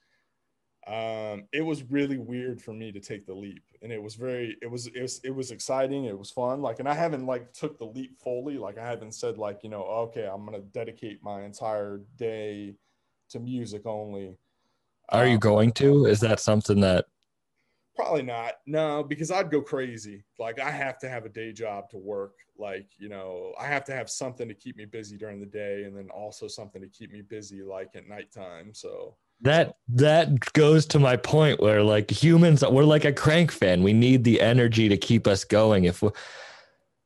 [0.86, 4.56] Um, it was really weird for me to take the leap and it was very,
[4.60, 6.06] it was, it was, it was exciting.
[6.06, 6.60] It was fun.
[6.60, 8.58] Like, and I haven't like took the leap fully.
[8.58, 12.74] Like I haven't said like, you know, okay, I'm going to dedicate my entire day
[13.30, 14.36] to music only
[15.12, 16.06] are you um, going to?
[16.06, 17.06] Is that something that
[17.94, 18.54] probably not?
[18.66, 20.24] No, because I'd go crazy.
[20.38, 22.34] Like I have to have a day job to work.
[22.58, 25.84] Like, you know, I have to have something to keep me busy during the day
[25.84, 28.72] and then also something to keep me busy like at nighttime.
[28.72, 33.82] So that that goes to my point where like humans we're like a crank fan.
[33.82, 35.84] We need the energy to keep us going.
[35.84, 36.10] If we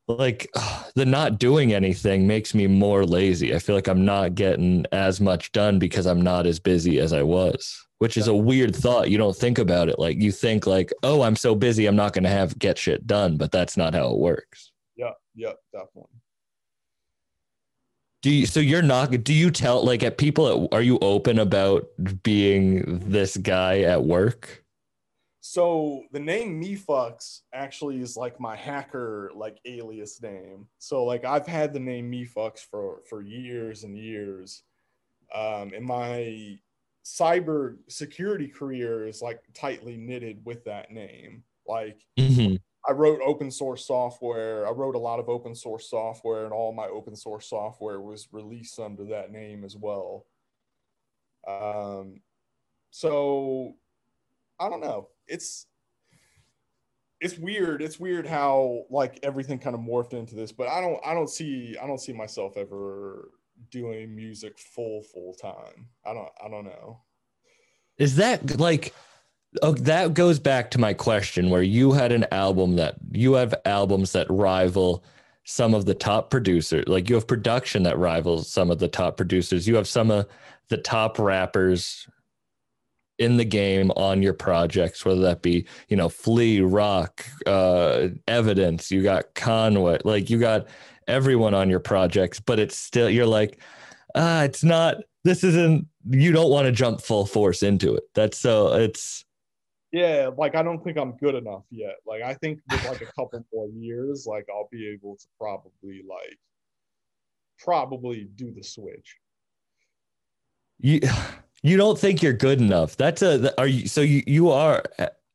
[0.08, 0.50] like
[0.94, 3.54] the not doing anything makes me more lazy.
[3.54, 7.12] I feel like I'm not getting as much done because I'm not as busy as
[7.12, 9.10] I was which is a weird thought.
[9.10, 12.12] You don't think about it like you think like, oh, I'm so busy, I'm not
[12.12, 14.72] going to have get shit done, but that's not how it works.
[14.96, 16.10] Yeah, yeah, definitely.
[18.22, 21.38] Do you, so you're not do you tell like at people at, are you open
[21.38, 21.86] about
[22.22, 24.64] being this guy at work?
[25.40, 30.66] So the name Mephux actually is like my hacker like alias name.
[30.78, 34.64] So like I've had the name Mephux for for years and years.
[35.32, 36.58] Um, and my
[37.04, 41.44] cyber security career is like tightly knitted with that name.
[41.66, 42.56] Like mm-hmm.
[42.88, 44.66] I wrote open source software.
[44.66, 48.28] I wrote a lot of open source software, and all my open source software was
[48.32, 50.26] released under that name as well.
[51.46, 52.20] Um,
[52.90, 53.74] so
[54.58, 55.08] I don't know.
[55.26, 55.66] It's
[57.20, 57.82] it's weird.
[57.82, 61.30] It's weird how like everything kind of morphed into this, but I don't I don't
[61.30, 63.30] see I don't see myself ever
[63.70, 65.88] doing music full full time.
[66.04, 67.00] I don't I don't know.
[67.98, 68.94] Is that like
[69.62, 73.54] oh, that goes back to my question where you had an album that you have
[73.64, 75.04] albums that rival
[75.44, 76.84] some of the top producers.
[76.88, 79.68] Like you have production that rivals some of the top producers.
[79.68, 80.26] You have some of
[80.68, 82.08] the top rappers
[83.18, 88.90] in the game on your projects, whether that be, you know, Flee, Rock, uh, Evidence,
[88.90, 90.66] you got Conway, like you got
[91.08, 93.60] everyone on your projects, but it's still, you're like,
[94.16, 98.02] ah, it's not, this isn't, you don't want to jump full force into it.
[98.14, 99.24] That's so, it's,
[99.92, 101.96] yeah, like I don't think I'm good enough yet.
[102.06, 106.02] Like I think with like a couple more years, like I'll be able to probably
[106.08, 106.38] like
[107.58, 109.16] probably do the switch.
[110.78, 111.00] you,
[111.62, 112.96] you don't think you're good enough.
[112.96, 114.82] That's a, are you, so you, you are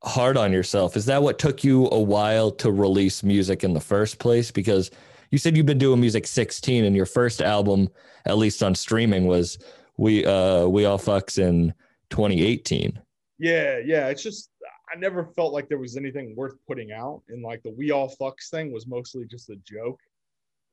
[0.03, 0.95] hard on yourself.
[0.95, 4.51] Is that what took you a while to release music in the first place?
[4.51, 4.91] Because
[5.31, 7.89] you said you've been doing music 16 and your first album,
[8.25, 9.57] at least on streaming was
[9.97, 11.73] we, uh, we all fucks in
[12.11, 12.99] 2018.
[13.41, 14.08] Yeah, yeah.
[14.10, 14.51] It's just
[14.93, 17.23] I never felt like there was anything worth putting out.
[17.30, 19.99] And like the we all fucks thing was mostly just a joke.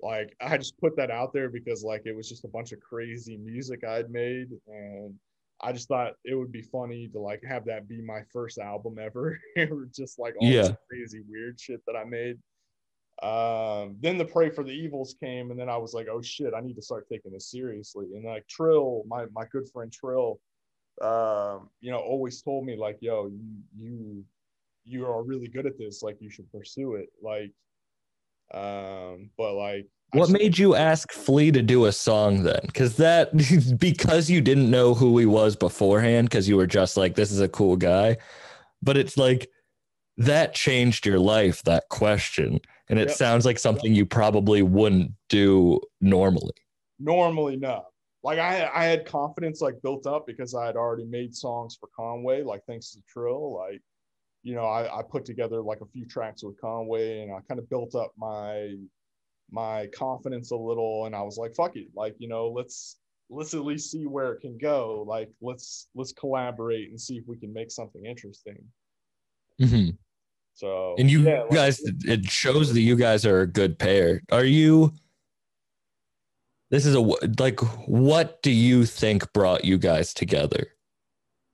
[0.03, 2.81] Like I just put that out there because like it was just a bunch of
[2.81, 5.15] crazy music I'd made and
[5.61, 8.97] I just thought it would be funny to like have that be my first album
[9.01, 9.41] ever.
[9.57, 12.39] it was just like all this crazy weird shit that I made.
[13.23, 16.55] Um, then the Pray for the Evils came, and then I was like, oh shit,
[16.55, 18.07] I need to start taking this seriously.
[18.15, 20.39] And like Trill, my my good friend Trill,
[21.03, 23.45] um, you know, always told me like, yo, you
[23.77, 24.25] you
[24.85, 26.03] you are really good at this.
[26.03, 27.09] Like you should pursue it.
[27.23, 27.53] Like,
[28.55, 32.61] um, but like What just- made you ask Flee to do a song then?
[32.67, 33.31] Because that,
[33.79, 37.41] because you didn't know who he was beforehand, because you were just like, this is
[37.41, 38.17] a cool guy.
[38.83, 39.51] But it's like,
[40.17, 42.59] that changed your life, that question.
[42.89, 43.17] And it Yep.
[43.19, 46.55] sounds like something you probably wouldn't do normally.
[46.99, 47.85] normally no
[48.29, 51.89] like i i had confidence like built up because i had already made songs for
[51.97, 53.81] conway like thanks to trill like
[54.43, 57.59] you know i i put together like a few tracks with conway and i kind
[57.59, 58.75] of built up my
[59.51, 62.99] my confidence a little and i was like fuck it like you know let's
[63.31, 67.25] let's at least see where it can go like let's let's collaborate and see if
[67.27, 68.59] we can make something interesting
[69.61, 69.91] Mm-hmm.
[70.55, 71.81] so And you yeah, like- guys,
[72.15, 74.23] it shows that you guys are a good pair.
[74.31, 74.93] Are you?
[76.71, 77.61] This is a like.
[77.87, 80.67] What do you think brought you guys together?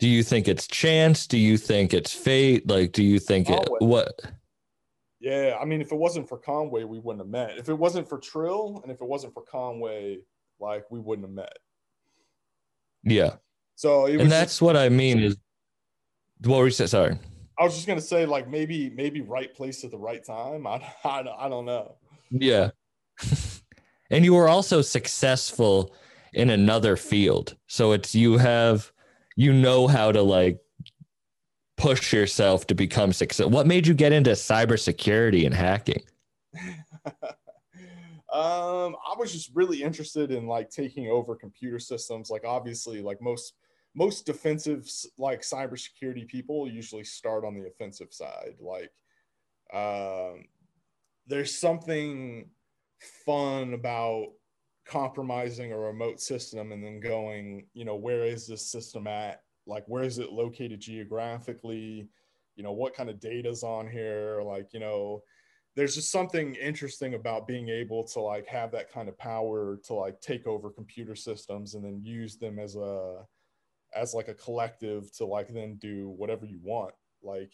[0.01, 1.27] Do you think it's chance?
[1.27, 2.69] Do you think it's fate?
[2.69, 4.21] Like, do you think it, what?
[5.21, 7.57] Yeah, I mean, if it wasn't for Conway, we wouldn't have met.
[7.57, 10.19] If it wasn't for Trill and if it wasn't for Conway,
[10.61, 11.57] like we wouldn't have met.
[13.05, 13.37] Yeah,
[13.77, 15.21] So it was and that's what I mean.
[15.21, 15.37] Is
[16.43, 16.89] what were you saying?
[16.89, 17.19] Sorry.
[17.59, 20.67] I was just gonna say like maybe maybe right place at the right time.
[20.67, 21.97] I I, I don't know.
[22.31, 22.71] Yeah.
[24.15, 25.93] And you were also successful
[26.33, 27.57] in another field.
[27.67, 28.93] So it's you have
[29.35, 30.61] you know how to like
[31.77, 33.51] push yourself to become successful.
[33.51, 36.03] What made you get into cybersecurity and hacking?
[38.33, 42.31] um, I was just really interested in like taking over computer systems.
[42.31, 43.55] Like obviously, like most
[43.97, 48.55] most defensive like cybersecurity people usually start on the offensive side.
[48.61, 48.93] Like,
[49.73, 50.45] um,
[51.27, 52.49] there's something
[53.25, 54.29] fun about
[54.87, 59.43] compromising a remote system and then going, you know, where is this system at?
[59.67, 62.09] Like, where is it located geographically?
[62.57, 64.43] You know, what kind of data's on here?
[64.45, 65.23] Like, you know,
[65.77, 69.95] there's just something interesting about being able to like have that kind of power to
[69.95, 73.27] like take over computer systems and then use them as a
[73.95, 77.53] as like a collective to like then do whatever you want like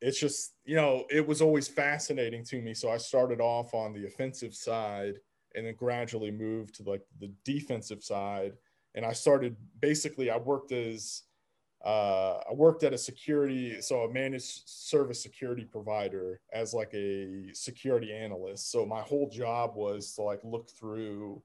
[0.00, 2.74] it's just you know it was always fascinating to me.
[2.74, 5.14] So i started off on the offensive side
[5.54, 8.52] and then gradually moved to like the defensive side.
[8.94, 11.22] And i started basically i worked as
[11.84, 17.52] uh, I worked at a security, so a managed service security provider as like a
[17.52, 18.70] security analyst.
[18.70, 21.42] So my whole job was to like look through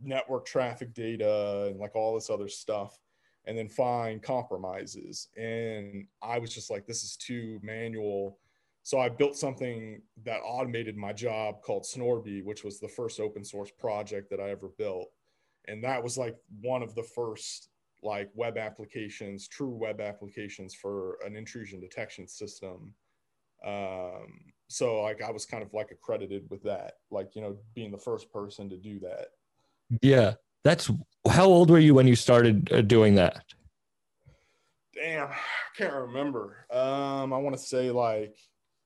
[0.00, 2.98] network traffic data and like all this other stuff
[3.46, 5.28] and then find compromises.
[5.36, 8.38] And I was just like, this is too manual.
[8.82, 13.44] So I built something that automated my job called Snorby, which was the first open
[13.44, 15.08] source project that I ever built.
[15.68, 17.68] And that was like one of the first
[18.02, 22.94] like web applications, true web applications for an intrusion detection system.
[23.64, 27.90] Um, so like I was kind of like accredited with that, like you know, being
[27.90, 29.28] the first person to do that.
[30.00, 30.34] Yeah.
[30.64, 30.90] That's
[31.28, 33.44] how old were you when you started uh, doing that?
[34.94, 35.36] Damn, I
[35.76, 36.66] can't remember.
[36.70, 38.36] Um, I want to say like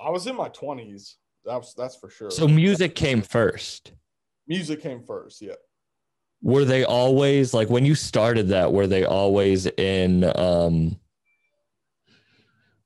[0.00, 1.16] I was in my twenties.
[1.44, 2.30] That's that's for sure.
[2.30, 3.92] So music came first.
[4.46, 5.54] music came first, yeah.
[6.42, 10.98] Were they always like when you started that were they always in um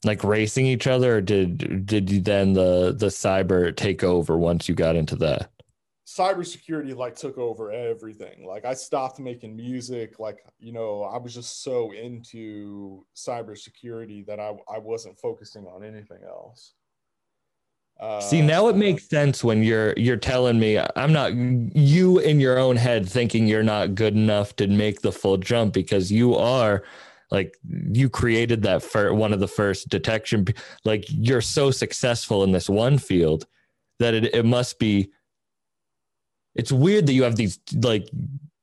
[0.05, 4.69] like racing each other or did did you then the the cyber take over once
[4.69, 5.51] you got into that?
[6.09, 8.47] Cybersecurity like took over everything.
[8.47, 10.19] Like I stopped making music.
[10.19, 15.85] Like you know, I was just so into cybersecurity that I I wasn't focusing on
[15.85, 16.73] anything else.
[18.01, 22.41] Uh, See, now it makes sense when you're you're telling me I'm not you in
[22.41, 26.37] your own head thinking you're not good enough to make the full jump because you
[26.37, 26.85] are
[27.31, 30.47] like you created that for one of the first detection
[30.85, 33.47] like you're so successful in this one field
[33.99, 35.11] that it, it must be
[36.55, 38.09] it's weird that you have these like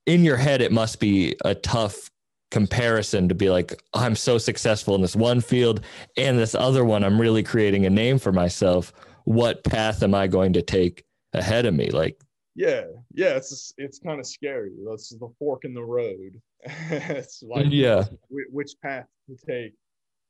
[0.05, 2.09] in your head it must be a tough
[2.51, 5.81] comparison to be like i'm so successful in this one field
[6.15, 8.93] and this other one i'm really creating a name for myself
[9.25, 12.21] what path am i going to take ahead of me like
[12.55, 14.71] yeah, yeah, it's it's kind of scary.
[14.89, 16.41] That's the fork in the road.
[16.89, 19.73] it's like yeah which path to take.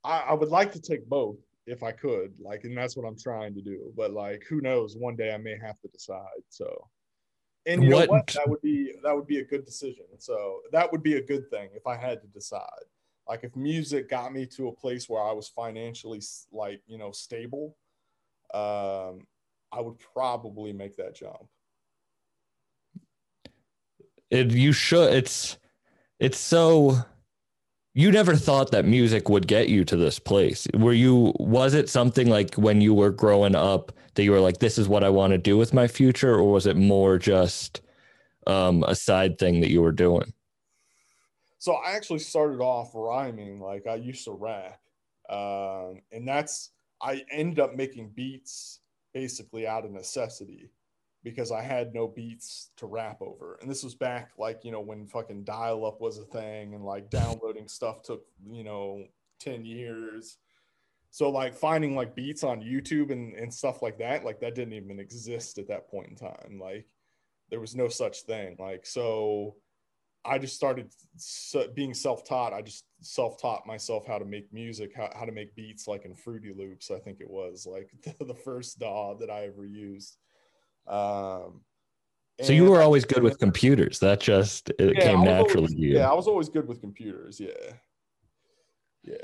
[0.04, 1.38] I, I would like to take both
[1.68, 3.92] if I could, like, and that's what I'm trying to do.
[3.96, 4.98] But like, who knows?
[4.98, 6.42] One day I may have to decide.
[6.50, 6.88] So,
[7.66, 8.28] and you What- know what?
[8.28, 10.06] That would be that would be a good decision.
[10.20, 12.86] So that would be a good thing if I had to decide.
[13.28, 17.12] Like, if music got me to a place where I was financially like you know
[17.12, 17.76] stable,
[18.54, 19.26] um,
[19.72, 21.48] I would probably make that jump.
[24.32, 25.58] it you should it's
[26.20, 26.98] it's so
[27.96, 31.90] you never thought that music would get you to this place were you was it
[31.90, 35.10] something like when you were growing up that you were like this is what i
[35.10, 37.82] want to do with my future or was it more just
[38.48, 40.32] um, a side thing that you were doing
[41.58, 43.60] So I actually started off rhyming.
[43.60, 44.80] Like I used to rap,
[45.32, 46.70] um, and that's
[47.02, 48.82] I ended up making beats
[49.16, 50.70] basically out of necessity
[51.26, 53.58] because I had no beats to rap over.
[53.60, 56.86] And this was back like you know when fucking dial up was a thing and
[56.86, 59.04] like downloading stuff took you know
[59.40, 60.38] ten years.
[61.10, 64.74] So like finding like beats on YouTube and, and stuff like that, like that didn't
[64.74, 66.60] even exist at that point in time.
[66.62, 66.86] Like
[67.50, 68.56] there was no such thing.
[68.60, 69.56] Like so
[70.24, 70.92] I just started
[71.74, 72.54] being self-taught.
[72.54, 76.16] I just self-taught myself how to make music, how, how to make beats, like in
[76.16, 76.92] Fruity Loops.
[76.92, 80.18] I think it was like the, the first DAW that I ever used.
[80.88, 81.62] Um,
[82.42, 85.80] so you were always good with computers that just it Yeah, came naturally always- to
[85.80, 87.40] you Yeah, I was always good with computers.
[87.40, 87.50] Yeah,
[89.04, 89.16] yeah.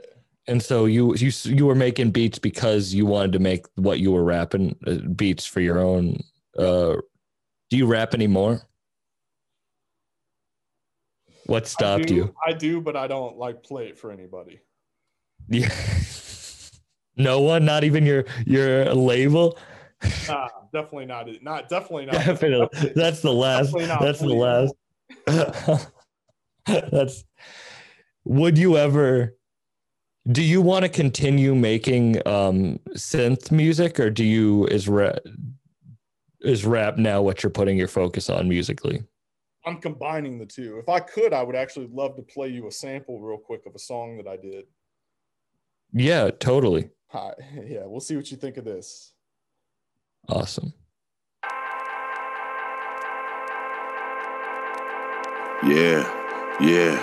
[0.47, 4.11] and so you you you were making beats because you wanted to make what you
[4.11, 6.17] were rapping uh, beats for your own
[6.57, 6.95] uh
[7.69, 8.61] do you rap anymore
[11.45, 14.61] what I stopped do- you I do, but I don't like play it for anybody.
[15.49, 15.69] Yeah.
[17.17, 19.57] no one, not even your your label.
[20.27, 21.27] Nah, definitely not.
[21.41, 22.13] Not definitely not.
[22.13, 22.93] Definitely.
[22.95, 23.73] That's the last.
[23.73, 24.71] That's the
[25.25, 25.91] last.
[26.91, 27.23] that's.
[28.25, 29.35] Would you ever?
[30.31, 35.19] Do you want to continue making um synth music, or do you is rap
[36.41, 39.03] is rap now what you're putting your focus on musically?
[39.65, 40.79] I'm combining the two.
[40.79, 43.75] If I could, I would actually love to play you a sample real quick of
[43.75, 44.65] a song that I did.
[45.93, 46.89] Yeah, totally.
[47.09, 47.33] Hi.
[47.67, 49.10] Yeah, we'll see what you think of this.
[50.29, 50.73] Awesome.
[55.63, 56.03] Yeah,
[56.59, 56.97] yeah,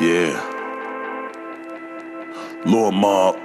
[0.00, 0.52] yeah.
[2.66, 3.36] Lord Mobb,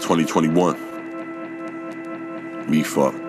[0.00, 0.76] 2021.
[2.68, 3.27] Mephux.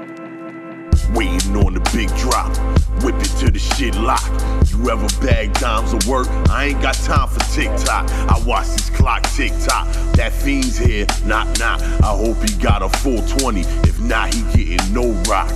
[1.94, 2.56] Big drop.
[3.04, 4.24] Whip it till the shit lock.
[4.70, 6.28] You ever bag dimes of work?
[6.50, 8.10] I ain't got time for TikTok.
[8.10, 9.88] I watch this clock tick tock.
[10.14, 11.82] That fiend's here, knock knock.
[11.82, 13.62] I hope he got a full 20.
[13.62, 15.50] If not, he getting no rock.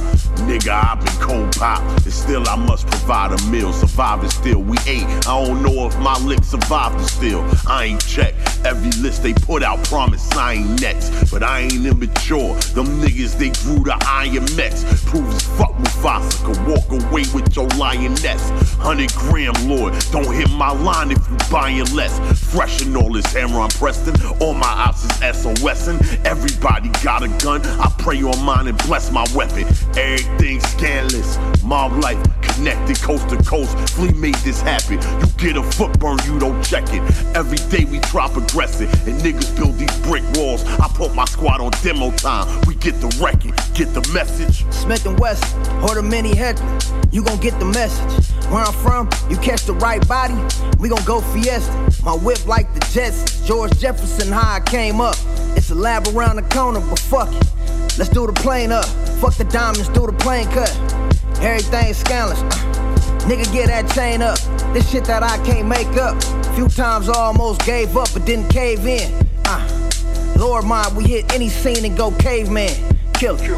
[0.47, 1.81] Nigga, I've been cold pop.
[2.03, 3.71] And still I must provide a meal.
[3.71, 5.05] Surviving still, we ate.
[5.27, 7.45] I don't know if my lick survived the still.
[7.67, 8.32] I ain't check.
[8.65, 11.31] Every list they put out promise I ain't next.
[11.31, 12.55] But I ain't immature.
[12.75, 14.83] Them niggas, they grew Iron Mets.
[15.05, 18.49] Proves fuck Mufasa could walk away with your lioness.
[18.77, 22.19] 100 gram lord, don't hit my line if you buying less.
[22.53, 24.15] Fresh and all this hammer on Preston.
[24.39, 27.61] All my ops is SOS and everybody got a gun.
[27.79, 29.67] I pray on mine and bless my weapon.
[29.97, 31.37] Everything scandalous.
[31.63, 33.77] Mob life connected coast to coast.
[33.91, 34.99] Flee made this happen.
[35.19, 37.01] You get a foot burn, you don't check it.
[37.35, 40.63] Every day we drop aggressive and niggas build these brick walls.
[40.79, 42.47] I put my squad on demo time.
[42.67, 44.65] We get the record, get the message.
[44.73, 46.77] Smith and West, or the mini heckler.
[47.11, 48.29] You gon' get the message.
[48.51, 50.35] Where I'm from, you catch the right body,
[50.79, 51.71] we gon' go fiesta.
[52.03, 55.15] My whip like the Jets, George Jefferson, how I came up.
[55.55, 57.47] It's a lab around the corner, but fuck it.
[57.97, 58.85] Let's do the plane up.
[59.21, 60.69] Fuck the diamonds, do the plane cut.
[61.43, 62.39] Everything scandalous.
[62.41, 64.37] Uh, nigga, get that chain up.
[64.73, 66.21] This shit that I can't make up.
[66.55, 69.11] Few times I almost gave up, but didn't cave in.
[69.45, 69.89] Uh,
[70.37, 72.71] Lord mine, we hit any scene and go caveman.
[73.13, 73.49] Kill it.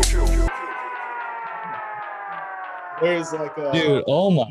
[3.01, 4.45] There's like a Dude, oh my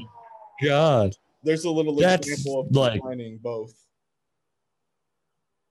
[0.62, 1.14] god.
[1.42, 3.72] there's a little That's example of like- combining both.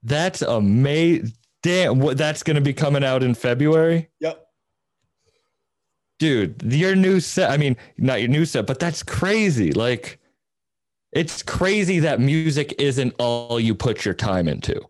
[0.02, 1.32] That's amazing.
[1.62, 4.10] Damn, what that's gonna be coming out in February?
[4.20, 4.43] Yep.
[6.18, 7.50] Dude, your new set.
[7.50, 9.72] I mean, not your new set, but that's crazy.
[9.72, 10.20] Like,
[11.12, 14.80] it's crazy that music isn't all you put your time into.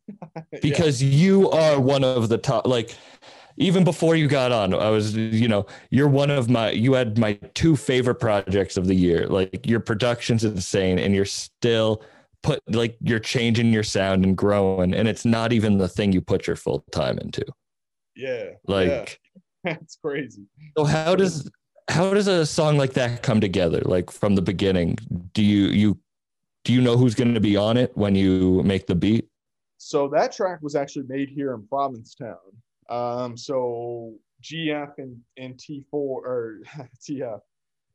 [0.62, 2.96] because you are one of the top like
[3.56, 7.18] even before you got on i was you know you're one of my you had
[7.18, 12.02] my two favorite projects of the year like your production's insane and you're still
[12.42, 16.20] put like you're changing your sound and growing and it's not even the thing you
[16.20, 17.44] put your full time into
[18.16, 18.50] yeah.
[18.66, 19.31] like yeah.
[19.82, 20.42] it's crazy.
[20.76, 21.50] so how does
[21.88, 24.96] how does a song like that come together like from the beginning
[25.32, 25.98] do you you
[26.64, 29.28] do you know who's going to be on it when you make the beat
[29.78, 32.36] So that track was actually made here in Provincetown.
[32.88, 36.60] Um, so GF and, and T4 or
[37.02, 37.40] TF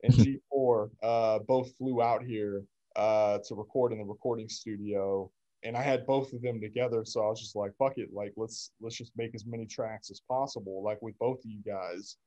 [0.03, 0.13] and
[0.53, 2.63] G4 uh, both flew out here
[2.97, 5.31] uh, to record in the recording studio.
[5.63, 7.03] And I had both of them together.
[7.03, 8.09] So I was just like, fuck it.
[8.13, 11.61] Like, let's, let's just make as many tracks as possible, like with both of you
[11.65, 12.17] guys.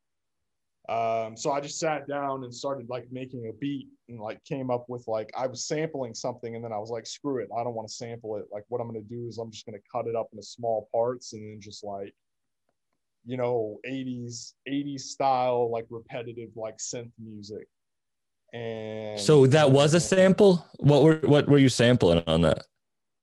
[0.88, 4.70] Um, so I just sat down and started like making a beat and like came
[4.70, 7.62] up with like I was sampling something and then I was like, screw it, I
[7.62, 8.46] don't want to sample it.
[8.50, 11.32] Like what I'm gonna do is I'm just gonna cut it up into small parts
[11.32, 12.12] and then just like,
[13.24, 17.68] you know, 80s, 80s style, like repetitive, like synth music.
[18.52, 22.66] And so that was a sample what were what were you sampling on that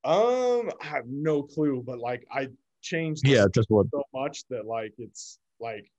[0.08, 2.48] Um, I have no clue, but like I
[2.82, 5.92] changed yeah just so much that like it's like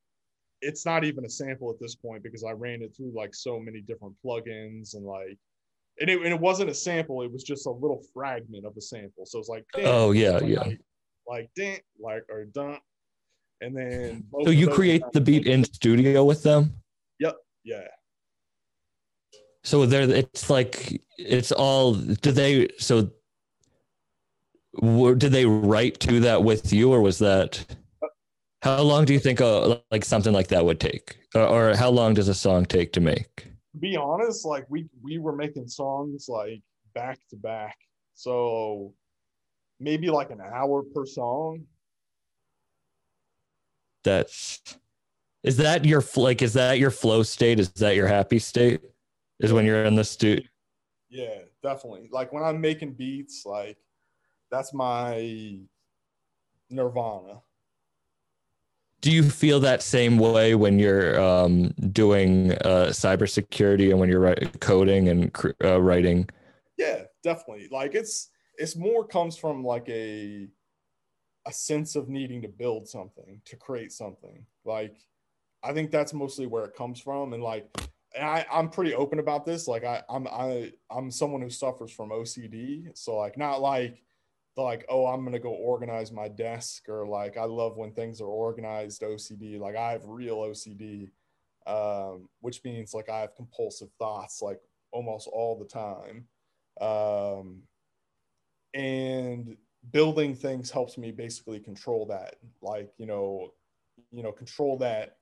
[0.62, 3.60] it's not even a sample at this point because I ran it through like so
[3.60, 5.38] many different plugins and like
[6.00, 8.80] and it, and it wasn't a sample, it was just a little fragment of a
[8.80, 9.26] sample.
[9.26, 10.60] So it's like Oh, yeah, like, yeah.
[10.60, 10.80] like,
[11.26, 12.78] like dent, like or dun,
[13.60, 16.72] and then So you create the beat in studio with them?
[17.18, 17.34] Yep
[17.68, 17.88] yeah.
[19.62, 21.94] So there, it's like it's all.
[21.94, 22.68] do they?
[22.78, 23.10] So,
[24.74, 27.64] did they write to that with you, or was that?
[28.62, 31.90] How long do you think uh, like something like that would take, or, or how
[31.90, 33.46] long does a song take to make?
[33.72, 36.62] To be honest, like we we were making songs like
[36.94, 37.76] back to back.
[38.14, 38.94] So
[39.80, 41.64] maybe like an hour per song.
[44.04, 44.60] That's
[45.44, 47.60] is that your like is that your flow state?
[47.60, 48.80] Is that your happy state?
[49.40, 50.44] Is when you're in the studio?
[51.08, 52.08] Yeah, definitely.
[52.10, 53.78] Like when I'm making beats, like
[54.50, 55.58] that's my
[56.70, 57.40] nirvana.
[59.00, 64.20] Do you feel that same way when you're um, doing uh, cybersecurity and when you're
[64.20, 65.30] write, coding and
[65.62, 66.28] uh, writing?
[66.76, 67.68] Yeah, definitely.
[67.70, 70.48] Like it's it's more comes from like a
[71.46, 74.44] a sense of needing to build something, to create something.
[74.64, 74.96] Like
[75.62, 77.34] I think that's mostly where it comes from.
[77.34, 77.68] And like
[78.16, 79.68] and I, I'm pretty open about this.
[79.68, 82.96] Like I I'm I I'm someone who suffers from OCD.
[82.98, 84.02] So like not like
[84.58, 88.26] like, oh, I'm gonna go organize my desk or like I love when things are
[88.26, 89.58] organized OCD.
[89.58, 91.10] Like I have real OCD,
[91.66, 96.26] um, which means like I have compulsive thoughts like almost all the time.
[96.80, 97.62] Um,
[98.74, 99.56] and
[99.92, 103.52] building things helps me basically control that like you know
[104.10, 105.16] you know control that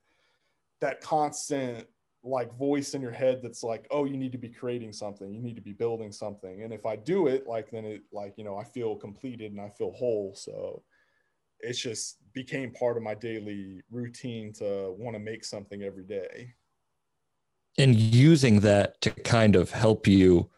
[0.81, 1.87] that constant
[2.27, 5.33] like voice in your head that's like oh you need to be creating something.
[5.33, 6.63] You need to be building something.
[6.63, 9.61] And if i do it like then it like you know i feel completed and
[9.61, 10.33] i feel whole.
[10.35, 10.83] So
[11.59, 16.53] it's just became part of my daily routine to want to make something every day.
[17.79, 20.49] And using that to kind of help you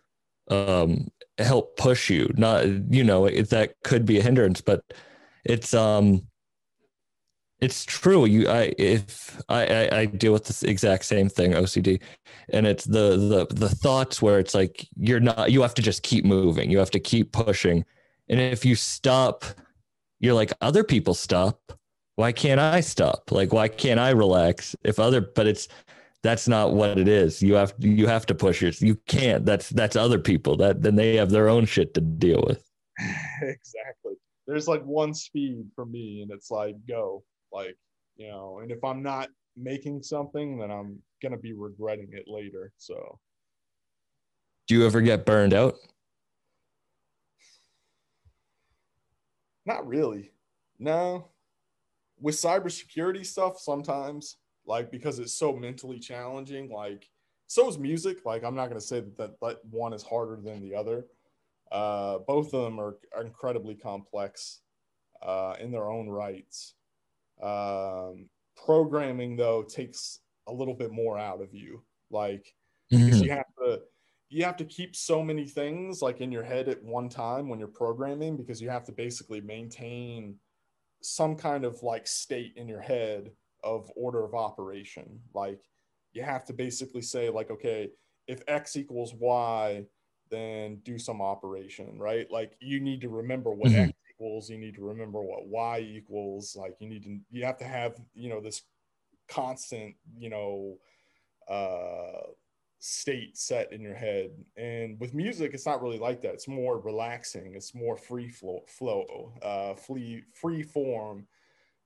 [0.49, 1.07] um
[1.37, 4.81] help push you not you know that could be a hindrance but
[5.45, 6.27] it's um
[7.61, 8.25] it's true.
[8.25, 12.01] You i if I, I i deal with this exact same thing ocd
[12.49, 16.03] and it's the the the thoughts where it's like you're not you have to just
[16.03, 16.71] keep moving.
[16.71, 17.85] You have to keep pushing.
[18.29, 19.43] And if you stop
[20.19, 21.73] you're like other people stop.
[22.15, 23.31] Why can't i stop?
[23.31, 25.67] Like why can't i relax if other but it's
[26.21, 27.41] that's not what it is.
[27.41, 29.45] You have you have to push it you can't.
[29.45, 30.55] That's that's other people.
[30.57, 32.63] That then they have their own shit to deal with.
[33.41, 34.13] Exactly.
[34.47, 37.77] There's like one speed for me and it's like go like
[38.15, 42.71] you know and if i'm not making something then i'm gonna be regretting it later
[42.77, 43.19] so.
[44.69, 45.77] Do you ever get burned out?
[49.65, 50.31] Not really.
[50.77, 51.29] No.
[52.19, 54.37] With cybersecurity stuff sometimes
[54.67, 57.09] like because it's so mentally challenging like
[57.47, 60.39] so is music like i'm not going to say that, that that one is harder
[60.39, 61.05] than the other.
[61.71, 64.61] Uh, both of them are, are incredibly complex
[65.21, 66.75] uh, in their own rights
[67.41, 72.53] um, programming though takes a little bit more out of you like
[73.05, 73.23] because Mhm.
[73.23, 73.81] you have to
[74.29, 77.59] you have to keep so many things like in your head at one time when
[77.59, 80.39] you're programming because you have to basically maintain
[81.01, 83.31] some kind of like state in your head
[83.63, 85.61] of order of operation like
[86.13, 87.89] you have to basically say like okay
[88.27, 89.85] if x equals y
[90.29, 93.75] then do some operation right like you need to remember what Mhm.
[93.75, 97.57] x equals you need to remember what y equals like you need to you have
[97.57, 98.63] to have you know this
[99.27, 100.77] constant you know
[101.49, 102.27] uh
[102.81, 104.31] state set in your head.
[104.55, 106.33] And with music it's not really like that.
[106.33, 107.53] It's more relaxing.
[107.55, 111.27] It's more free flow flow uh free free form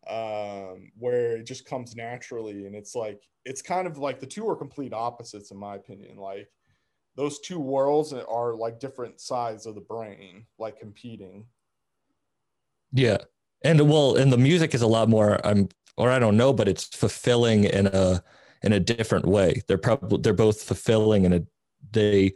[0.07, 2.65] um where it just comes naturally.
[2.65, 6.17] And it's like it's kind of like the two are complete opposites in my opinion.
[6.17, 6.49] Like
[7.15, 11.45] those two worlds are like different sides of the brain like competing
[12.93, 13.17] Yeah.
[13.63, 16.67] And well, and the music is a lot more I'm or I don't know, but
[16.67, 18.23] it's fulfilling in a
[18.61, 19.61] in a different way.
[19.67, 21.43] They're probably they're both fulfilling and a
[21.91, 22.33] they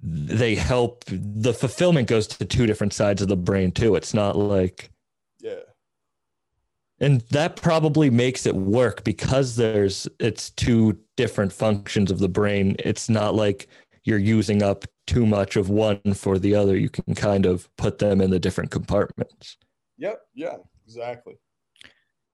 [0.00, 3.94] they help the fulfillment goes to two different sides of the brain too.
[3.94, 4.90] It's not like
[5.40, 5.60] yeah
[7.00, 12.76] and that probably makes it work because there's it's two different functions of the brain.
[12.80, 13.68] It's not like
[14.04, 16.76] you're using up too much of one for the other.
[16.76, 19.56] You can kind of put them in the different compartments.
[19.98, 20.56] yep yeah
[20.86, 21.34] exactly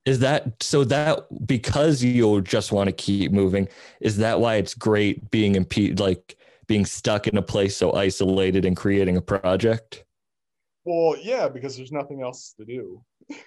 [0.04, 3.66] is that so that because you'll just want to keep moving
[4.00, 8.64] is that why it's great being impede like being stuck in a place so isolated
[8.64, 10.04] and creating a project
[10.84, 13.02] well yeah because there's nothing else to do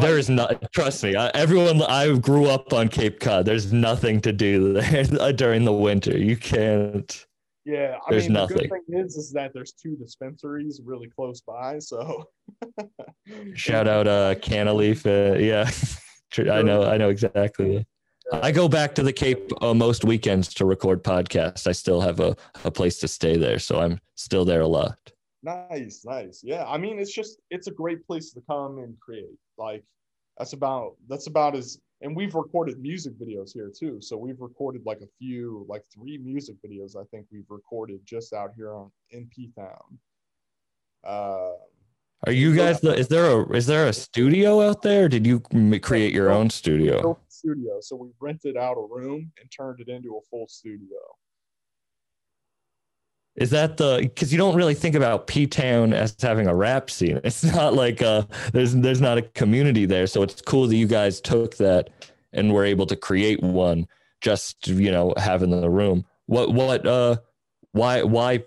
[0.00, 4.20] there is not trust me I, everyone i grew up on cape cod there's nothing
[4.22, 5.04] to do there
[5.34, 7.26] during the winter you can't
[7.64, 11.40] Yeah, I There's mean, the good thing is, is that there's two dispensaries really close
[11.42, 11.78] by.
[11.78, 12.24] So,
[13.54, 15.70] shout out uh canaleaf uh, yeah
[16.52, 17.86] i know i know exactly
[18.32, 22.18] i go back to the cape uh, most weekends to record podcasts i still have
[22.18, 22.34] a,
[22.64, 24.98] a place to stay there so i'm still there a lot
[25.42, 26.40] Nice, nice.
[26.44, 29.36] Yeah, I mean, it's just it's a great place to come and create.
[29.58, 29.84] Like,
[30.38, 31.78] that's about that's about as.
[32.02, 34.00] And we've recorded music videos here too.
[34.00, 36.96] So we've recorded like a few, like three music videos.
[36.96, 39.98] I think we've recorded just out here on in P Town.
[41.04, 41.52] Uh,
[42.26, 42.94] Are you guys the?
[42.94, 45.08] Is there a is there a studio out there?
[45.08, 45.40] Did you
[45.80, 47.18] create your own studio?
[47.28, 47.78] studio.
[47.80, 50.98] So we rented out a room and turned it into a full studio.
[53.36, 53.98] Is that the?
[54.02, 57.20] Because you don't really think about P Town as having a rap scene.
[57.24, 60.06] It's not like uh there's there's not a community there.
[60.06, 61.90] So it's cool that you guys took that
[62.32, 63.86] and were able to create one.
[64.20, 66.04] Just you know having the room.
[66.26, 67.16] What what uh
[67.72, 68.44] why why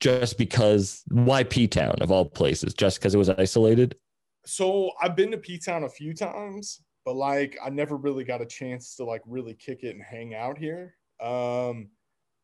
[0.00, 2.74] just because why P Town of all places?
[2.74, 3.94] Just because it was isolated?
[4.44, 8.40] so I've been to P Town a few times, but like I never really got
[8.40, 10.96] a chance to like really kick it and hang out here.
[11.20, 11.90] Um,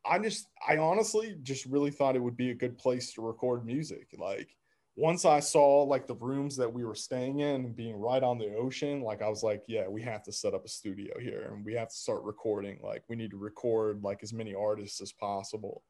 [0.09, 3.65] I just, I honestly just really thought it would be a good place to record
[3.65, 4.07] music.
[4.17, 4.55] Like
[4.97, 8.55] once I saw like the rooms that we were staying in being right on the
[8.55, 11.63] ocean, like I was like, yeah, we have to set up a studio here and
[11.63, 12.79] we have to start recording.
[12.83, 15.83] Like we need to record like as many artists as possible.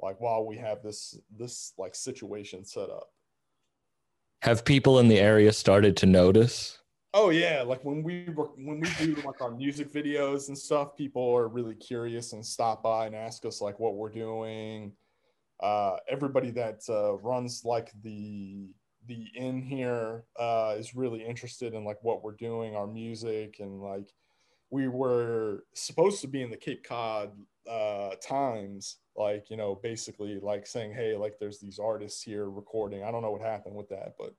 [0.00, 3.08] Like while we have this this like situation set up.
[4.42, 6.78] Have people in the area started to notice?
[7.18, 10.94] Oh yeah, like when we were when we do like our music videos and stuff,
[10.94, 14.92] people are really curious and stop by and ask us like what we're doing.
[15.58, 18.68] Uh, everybody that uh, runs like the
[19.06, 23.80] the inn here uh, is really interested in like what we're doing, our music, and
[23.80, 24.12] like
[24.68, 27.30] we were supposed to be in the Cape Cod
[27.66, 33.04] uh, Times, like you know, basically like saying, hey, like there's these artists here recording.
[33.04, 34.34] I don't know what happened with that, but.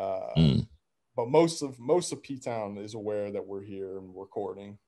[0.00, 0.69] Uh, Mm.
[1.16, 4.78] But most of most of P Town is aware that we're here and recording.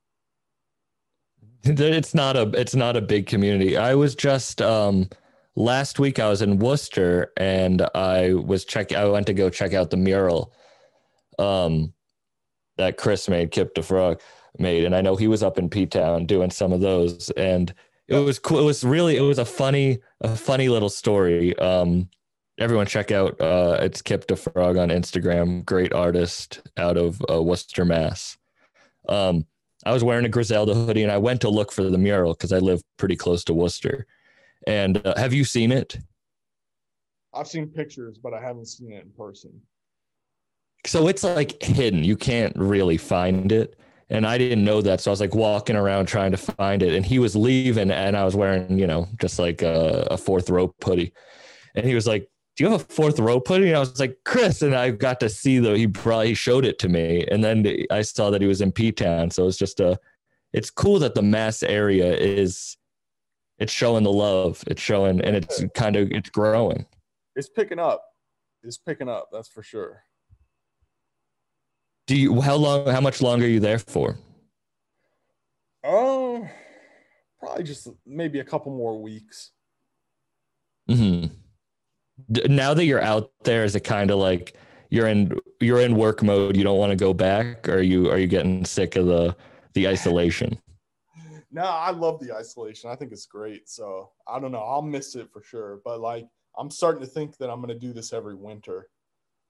[1.65, 5.09] it's not a it's not a big community i was just um
[5.55, 9.75] last week i was in worcester and i was check i went to go check
[9.75, 10.53] out the mural
[11.39, 11.93] um
[12.79, 14.21] that chris made kip the frog
[14.59, 17.75] made and i know he was up in p-town doing some of those and
[18.09, 22.09] it was cool it was really it was a funny a funny little story um
[22.59, 27.43] everyone check out uh it's kip the frog on instagram great artist out of uh,
[27.43, 28.37] worcester mass
[29.09, 29.45] um
[29.85, 32.53] I was wearing a Griselda hoodie and I went to look for the mural because
[32.53, 34.07] I live pretty close to Worcester.
[34.67, 35.99] And uh, have you seen it?
[37.35, 39.61] I've seen pictures, but I haven't seen it in person.
[40.87, 42.05] So it's like hidden.
[42.05, 43.79] You can't really find it.
[44.11, 45.01] And I didn't know that.
[45.01, 46.95] So I was like walking around trying to find it.
[46.95, 50.51] And he was leaving and I was wearing, you know, just like a, a fourth
[50.51, 51.13] row hoodie.
[51.75, 52.29] And he was like,
[52.63, 53.43] do you have a fourth row?
[53.51, 54.63] And I was like, Chris.
[54.63, 57.27] And I got to see the, he brought, he showed it to me.
[57.29, 59.33] And then I saw that he was in P Town.
[59.33, 59.99] So it's just a,
[60.53, 62.77] it's cool that the mass area is
[63.59, 64.63] it's showing the love.
[64.69, 66.87] It's showing and it's kind of it's growing.
[67.35, 68.05] It's picking up.
[68.63, 69.31] It's picking up.
[69.33, 70.05] That's for sure.
[72.07, 74.19] Do you how long how much longer are you there for?
[75.83, 76.49] Oh,
[77.41, 79.51] probably just maybe a couple more weeks.
[80.87, 81.27] hmm
[82.29, 84.57] Now that you're out there, is it kind of like
[84.91, 86.57] you're in you're in work mode?
[86.57, 89.37] You don't want to go back, or are you are you getting sick of the
[89.75, 90.59] the isolation?
[91.51, 92.91] No, I love the isolation.
[92.91, 93.69] I think it's great.
[93.69, 94.63] So I don't know.
[94.63, 95.81] I'll miss it for sure.
[95.85, 98.89] But like, I'm starting to think that I'm going to do this every winter,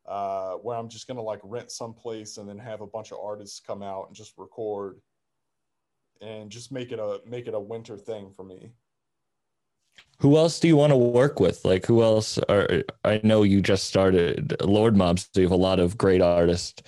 [0.06, 3.12] uh, where I'm just going to like rent some place and then have a bunch
[3.12, 5.00] of artists come out and just record,
[6.20, 8.72] and just make it a make it a winter thing for me.
[10.18, 11.64] Who else do you want to work with?
[11.64, 15.56] Like who else are I know you just started Lord Mobbs, so you have a
[15.56, 16.82] lot of great artists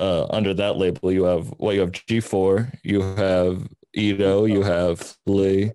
[0.00, 1.10] uh, under that label.
[1.10, 5.72] You have well, you have G4, you have Eto, you have Lee.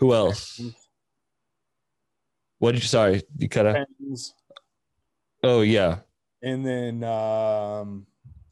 [0.00, 0.60] Who else?
[2.58, 3.86] What did you sorry, you cut out?
[5.42, 5.98] Oh yeah.
[6.42, 8.06] And then um,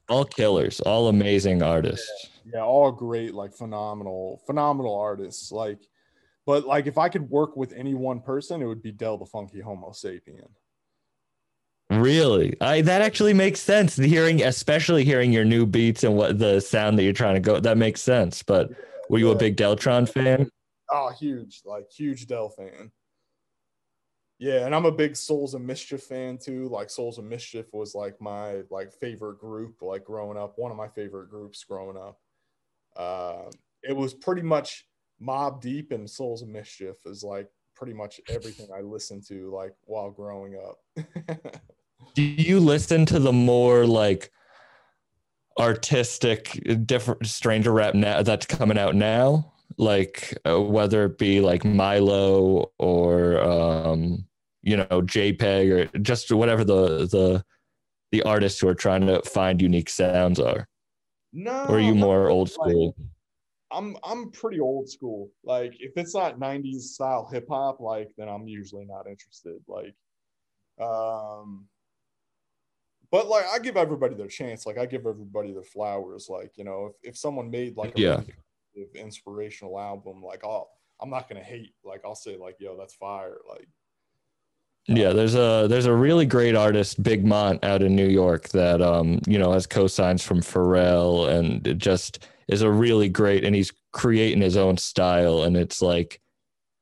[0.08, 2.28] All killers, all amazing artists.
[2.52, 5.52] yeah, all great, like phenomenal, phenomenal artists.
[5.52, 5.78] Like,
[6.46, 9.26] but like if I could work with any one person, it would be Del the
[9.26, 10.48] Funky Homo Sapien.
[11.90, 12.56] Really?
[12.60, 13.96] I that actually makes sense.
[13.96, 17.60] Hearing especially hearing your new beats and what the sound that you're trying to go
[17.60, 18.42] that makes sense.
[18.42, 18.70] But
[19.08, 20.48] were you a big Deltron fan?
[20.90, 22.92] Oh, huge, like huge Del fan.
[24.38, 26.68] Yeah, and I'm a big Souls of Mischief fan too.
[26.68, 30.58] Like Souls of Mischief was like my like favorite group, like growing up.
[30.58, 32.18] One of my favorite groups growing up.
[32.96, 33.50] Uh,
[33.82, 34.86] it was pretty much
[35.22, 39.74] Mobb Deep and Souls of Mischief is like pretty much everything I listened to like
[39.84, 41.04] while growing up.
[42.14, 44.30] Do you listen to the more like
[45.58, 49.52] artistic, different stranger rap now that's coming out now?
[49.78, 54.26] Like uh, whether it be like Milo or um,
[54.62, 57.44] you know JPEG or just whatever the the
[58.12, 60.68] the artists who are trying to find unique sounds are.
[61.32, 62.96] no, Or are you more old like- school?
[63.70, 65.30] I'm I'm pretty old school.
[65.44, 69.56] Like if it's not 90s style hip hop, like then I'm usually not interested.
[69.66, 69.94] Like
[70.80, 71.66] um
[73.10, 74.66] but like I give everybody their chance.
[74.66, 76.28] Like I give everybody their flowers.
[76.28, 78.20] Like, you know, if, if someone made like a Yeah.
[78.74, 81.74] really inspirational album, like I'll I'm not gonna hate.
[81.84, 83.38] Like I'll say like, yo, that's fire.
[83.48, 83.68] Like
[84.86, 88.80] Yeah, there's a there's a really great artist, Big Mont, out in New York that
[88.80, 93.72] um you know has cosigns from Pharrell and just is a really great and he's
[93.92, 96.20] creating his own style and it's like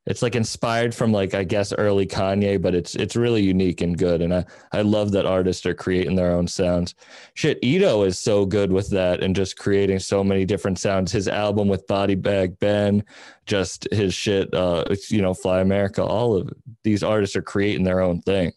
[0.07, 3.97] it's like inspired from like I guess early Kanye, but it's it's really unique and
[3.97, 6.95] good and I I love that artists are creating their own sounds.
[7.33, 11.11] Shit, Eto is so good with that and just creating so many different sounds.
[11.11, 13.03] His album with Body Bag Ben,
[13.47, 17.85] just his shit, uh, you know, Fly America, all of it these artists are creating
[17.85, 18.53] their own thing.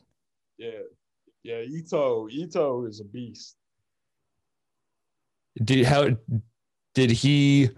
[0.58, 0.72] yeah.
[1.44, 3.56] Yeah, Eto, Eto is a beast.
[5.64, 6.10] Did how
[6.98, 7.70] did he?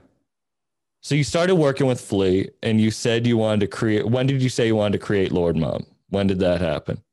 [1.01, 4.07] So you started working with Flee, and you said you wanted to create.
[4.07, 5.85] When did you say you wanted to create Lord Mobb?
[6.07, 7.03] When did that happen?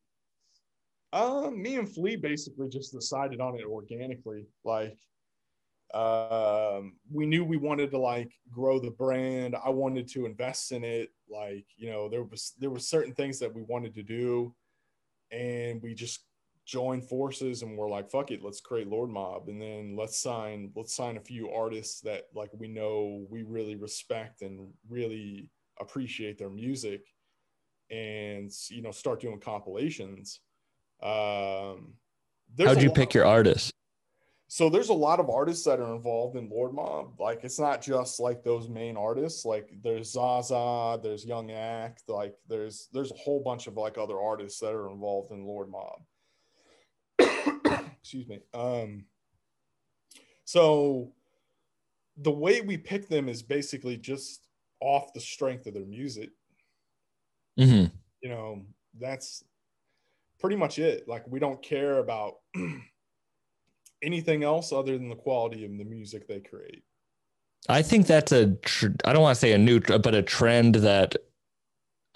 [1.12, 4.46] Um, me and Flee basically just decided on it organically.
[4.64, 4.96] Like,
[5.94, 9.56] um, we knew we wanted to like grow the brand.
[9.64, 11.10] I wanted to invest in it.
[11.28, 14.54] Like, you know, there was there were certain things that we wanted to do,
[15.32, 16.20] and we just
[16.66, 20.72] joined forces and we're like, fuck it, let's create Lord Mobb, and then let's sign
[20.74, 25.48] let's sign a few artists that like we know we really respect and really
[25.80, 27.06] appreciate their music,
[27.90, 30.40] and you know, start doing compilations.
[31.02, 31.94] Um,
[32.58, 33.72] How'd you pick of- your artists?
[34.48, 37.18] so there's a lot of artists that are involved in Lord Mobb.
[37.18, 39.44] Like it's not just like those main artists.
[39.44, 44.20] Like there's Zaza, there's Young Act, like there's there's a whole bunch of like other
[44.20, 46.00] artists that are involved in Lord Mobb.
[48.06, 48.38] Excuse me.
[48.54, 49.04] Um
[50.44, 51.10] so
[52.18, 54.46] the way we pick them is basically just
[54.78, 56.30] off the strength of their music.
[57.58, 57.86] hmm
[58.20, 58.62] You know,
[59.00, 59.42] that's
[60.38, 61.08] pretty much it.
[61.08, 62.34] Like we don't care about
[64.04, 66.84] anything else other than the quality of the music they create.
[67.68, 68.54] I think that's a.
[68.62, 71.16] Tr- I don't want to say a new, tr- but a trend that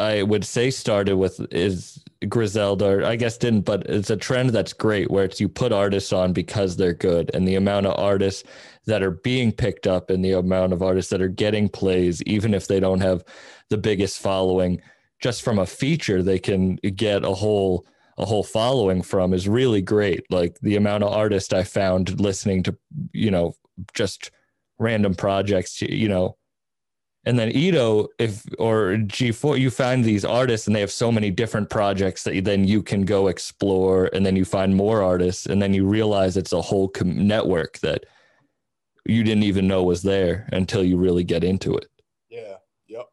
[0.01, 3.07] I would say started with is Griselda.
[3.07, 6.33] I guess didn't, but it's a trend that's great where it's you put artists on
[6.33, 8.45] because they're good, and the amount of artists
[8.87, 12.55] that are being picked up and the amount of artists that are getting plays, even
[12.55, 13.23] if they don't have
[13.69, 14.81] the biggest following,
[15.21, 17.87] just from a feature they can get a whole
[18.19, 20.25] a whole following from is really great.
[20.31, 22.77] Like the amount of artists I found listening to,
[23.13, 23.55] you know,
[23.95, 24.31] just
[24.79, 26.37] random projects, you know.
[27.25, 31.31] And then Eto, if or G4, you find these artists and they have so many
[31.31, 35.45] different projects that you, then you can go explore, and then you find more artists,
[35.47, 38.05] and then you realize it's a whole com- network that
[39.05, 41.87] you didn't even know was there until you really get into it.
[42.31, 42.57] Yeah.
[42.89, 43.07] Yep.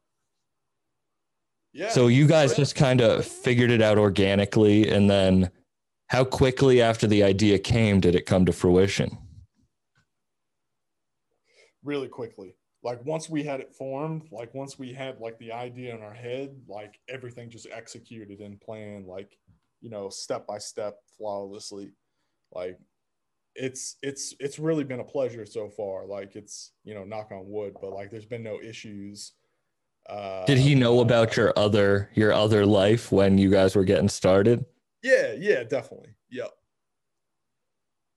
[1.73, 1.89] Yeah.
[1.89, 2.57] So you guys Right.
[2.57, 5.51] just kind of figured it out organically, and then
[6.07, 9.17] how quickly after the idea came did it come to fruition?
[11.83, 12.56] really quickly.
[12.87, 16.13] Like once we had it formed, like once we had like the idea in our
[16.13, 19.37] head, like everything just executed and planned, like
[19.81, 21.91] you know, step by step, flawlessly.
[22.53, 22.79] Like
[23.55, 26.05] it's it's it's really been a pleasure so far.
[26.05, 29.33] Like it's you know, knock on wood, but like there's been no issues.
[30.07, 34.07] Uh, Did he know about your other your other life when you guys were getting
[34.07, 34.63] started?
[35.03, 36.15] Yeah, yeah, definitely.
[36.29, 36.51] Yep.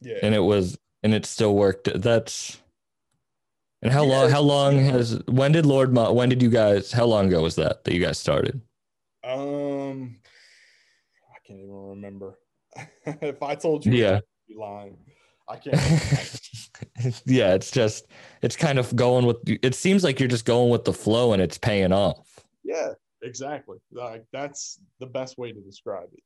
[0.00, 0.18] Yeah.
[0.22, 1.88] And it was and it still worked.
[2.00, 2.60] That's
[3.82, 7.04] and how long how long has when did Lord Mo, when did you guys how
[7.06, 8.60] long ago was that that you guys started?
[9.24, 10.16] Um,
[11.30, 12.38] I can't even remember.
[13.06, 14.20] if I told you, Yeah.
[14.48, 14.96] you'd be lying.
[15.48, 15.76] I can't.
[17.26, 18.06] yeah, it's just
[18.42, 21.42] it's kind of going with it seems like you're just going with the flow and
[21.42, 22.38] it's paying off.
[22.64, 22.90] yeah,
[23.22, 23.78] exactly.
[23.92, 26.22] Like that's the best way to describe it.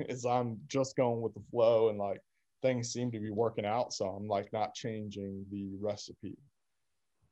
[0.08, 2.20] is I'm just going with the flow and like
[2.60, 6.36] things seem to be working out, so I'm like not changing the recipe.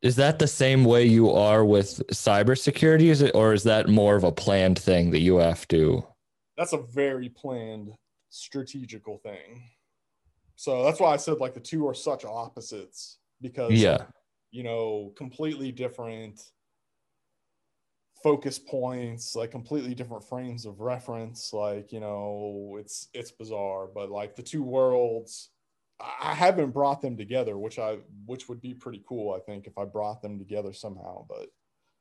[0.02, 3.04] Is that the same way you are with cybersecurity?
[3.04, 6.06] Is it or is that more of a planned thing that you have to
[6.56, 7.92] That's a very planned,
[8.28, 9.70] strategical thing.
[10.56, 14.04] So that's why I said like the two are such opposites because Yeah.
[14.50, 16.40] you know, completely different
[18.22, 21.52] focus points, like completely different frames of reference.
[21.52, 25.50] Like, you know, it's it's bizarre, but like the two worlds,
[26.00, 29.78] I haven't brought them together, which I which would be pretty cool, I think, if
[29.78, 31.24] I brought them together somehow.
[31.28, 31.48] But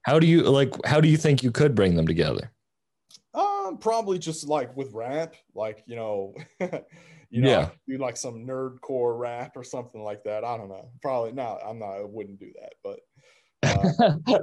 [0.04, 2.52] How do you like how do you think you could bring them together?
[3.34, 6.36] Um, probably just like with rap, like you know,
[7.30, 7.70] you know, Yeah.
[7.88, 10.44] do like some nerdcore rap or something like that.
[10.44, 10.90] I don't know.
[11.02, 11.62] Probably not.
[11.66, 11.92] I'm not.
[11.98, 12.74] I wouldn't do that.
[12.84, 13.00] But
[13.66, 14.40] uh,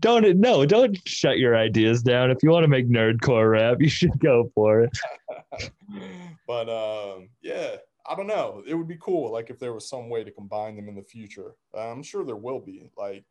[0.00, 2.30] don't no, don't shut your ideas down.
[2.30, 4.90] If you want to make nerdcore rap, you should go for it.
[6.46, 7.76] but um, yeah,
[8.08, 8.62] I don't know.
[8.66, 11.02] It would be cool, like if there was some way to combine them in the
[11.02, 11.54] future.
[11.76, 12.90] I'm sure there will be.
[12.96, 13.24] Like,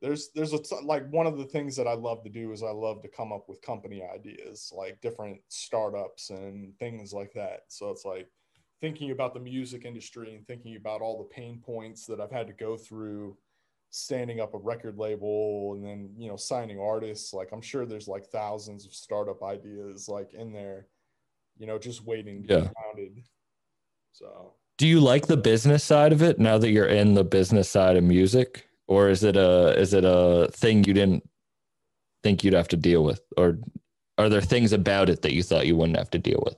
[0.00, 2.62] there's there's a t- like one of the things that I love to do is
[2.62, 7.64] I love to come up with company ideas, like different startups and things like that.
[7.68, 8.28] So it's like
[8.80, 12.46] thinking about the music industry and thinking about all the pain points that I've had
[12.46, 13.36] to go through
[13.90, 18.06] standing up a record label and then you know signing artists like i'm sure there's
[18.06, 20.86] like thousands of startup ideas like in there
[21.56, 22.60] you know just waiting to Yeah.
[22.60, 23.24] be counted
[24.18, 27.68] so Do you like the business side of it now that you're in the business
[27.68, 28.68] side of music?
[28.86, 31.28] Or is it a is it a thing you didn't
[32.22, 33.20] think you'd have to deal with?
[33.36, 33.58] Or
[34.16, 36.56] are there things about it that you thought you wouldn't have to deal with?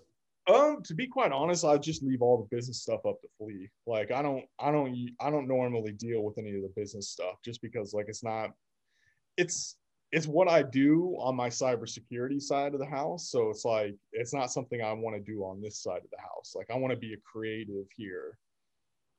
[0.50, 3.68] um to be quite honest i just leave all the business stuff up to flee
[3.86, 7.34] like i don't i don't i don't normally deal with any of the business stuff
[7.44, 8.50] just because like it's not
[9.36, 9.76] it's
[10.12, 14.34] it's what i do on my cybersecurity side of the house so it's like it's
[14.34, 16.90] not something i want to do on this side of the house like i want
[16.92, 18.36] to be a creative here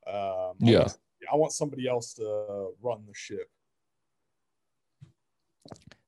[0.07, 0.79] um I Yeah.
[0.79, 0.97] want-
[1.31, 3.47] i want somebody else to run the ship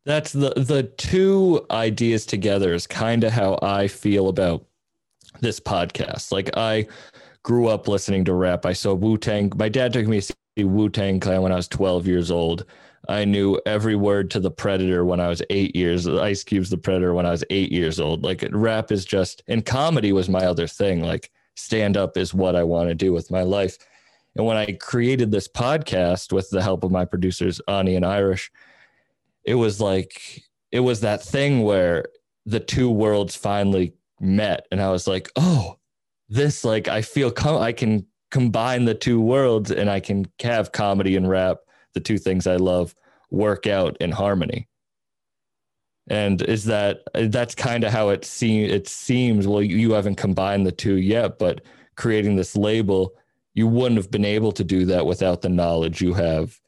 [0.05, 4.65] That's the the two ideas together is kind of how I feel about
[5.39, 6.31] this podcast.
[6.31, 6.88] Like I
[7.43, 8.65] grew up listening to rap.
[8.65, 9.51] I saw Wu Tang.
[9.55, 12.65] My dad took me to see Wu Tang Clan when I was 12 years old.
[13.10, 16.08] I knew every word to the Predator when I was eight years.
[16.08, 18.24] Ice Cube's the Predator when I was eight years old.
[18.24, 21.01] Like rap is just, and comedy was my other thing.
[21.01, 23.78] Like stand up is what I want to do with my life.
[24.36, 28.51] And when I created this podcast with the help of my producers, Ani and Irish,
[29.43, 32.06] it was like it was that thing where
[32.45, 35.78] the two worlds finally met and i was like oh
[36.30, 40.72] this like i feel com- i can combine the two worlds and i can have
[40.72, 41.58] comedy and rap
[41.94, 42.96] the two things i love
[43.34, 44.70] work out in harmony.
[46.08, 49.48] And is that that's kind of how it seems it seems.
[49.48, 51.62] Well you haven't combined the two yet but
[51.96, 53.14] creating this label
[53.54, 56.60] you wouldn't have been able to do that without the knowledge you have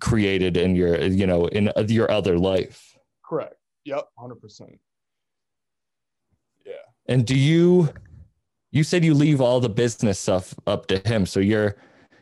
[0.00, 2.96] created in your you know in your other life.
[3.24, 3.56] Correct.
[3.84, 4.78] Yep 100%
[6.64, 6.72] yeah.
[7.06, 7.88] And do you
[8.70, 11.76] you said you leave all the business stuff up to him so you're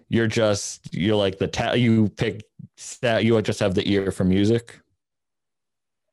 [0.09, 2.45] you're just you're like the ta- you pick
[3.03, 4.81] that you just have the ear for music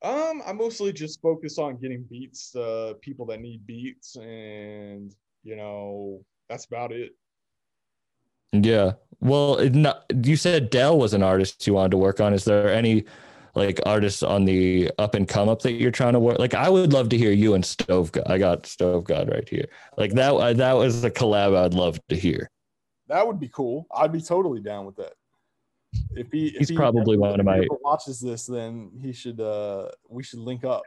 [0.02, 5.14] Um, I mostly just focus on getting beats to people that need beats, and
[5.44, 7.12] you know that's about it.
[8.52, 12.34] yeah Well, it not, you said Del was an artist you wanted to work on.
[12.34, 13.06] Is there any
[13.56, 16.40] like artists on the up and come up that you're trying to work?
[16.40, 18.26] Like, I would love to hear you and Stove God.
[18.28, 19.68] I got Stove God right here.
[19.98, 20.34] Like that.
[20.34, 22.50] uh, That was a collab I'd love to hear.
[23.08, 23.86] That would be cool.
[23.94, 25.14] I'd be totally down with that.
[26.16, 29.40] If he, if He's he probably one of if my- watches this, then he should.
[29.40, 30.84] uh We should link up.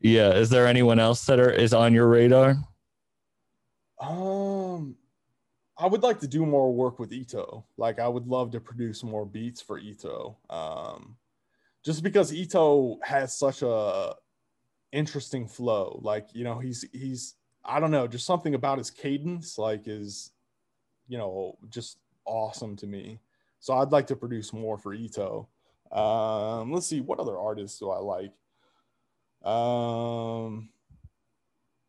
[0.00, 0.30] Yeah.
[0.32, 2.56] Is there anyone else that are is on your radar?
[4.00, 4.96] Um,
[5.78, 7.64] I would like to do more work with Eto.
[7.76, 10.36] Like, I would love to produce more beats for Eto.
[10.50, 11.16] Um,
[11.84, 14.14] just because Eto has such a
[14.92, 15.98] interesting flow.
[16.02, 17.34] Like, you know, he's he's
[17.64, 20.30] I don't know, just something about his cadence, like, is
[21.08, 23.20] you know, just awesome to me.
[23.60, 25.46] So I'd like to produce more for Eto.
[25.92, 28.32] Um, let's see, what other artists do I like?
[29.44, 30.68] Um,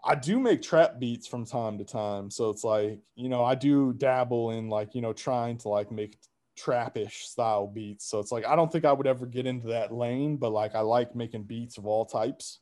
[0.04, 2.30] I do make trap beats from time to time.
[2.30, 5.92] So it's like, you know, I do dabble in like, you know, trying to like
[5.92, 6.18] make
[6.58, 8.06] trappish style beats.
[8.06, 10.76] So it's like, I don't think I would ever get into that lane, but like,
[10.76, 12.60] I like making beats of all types.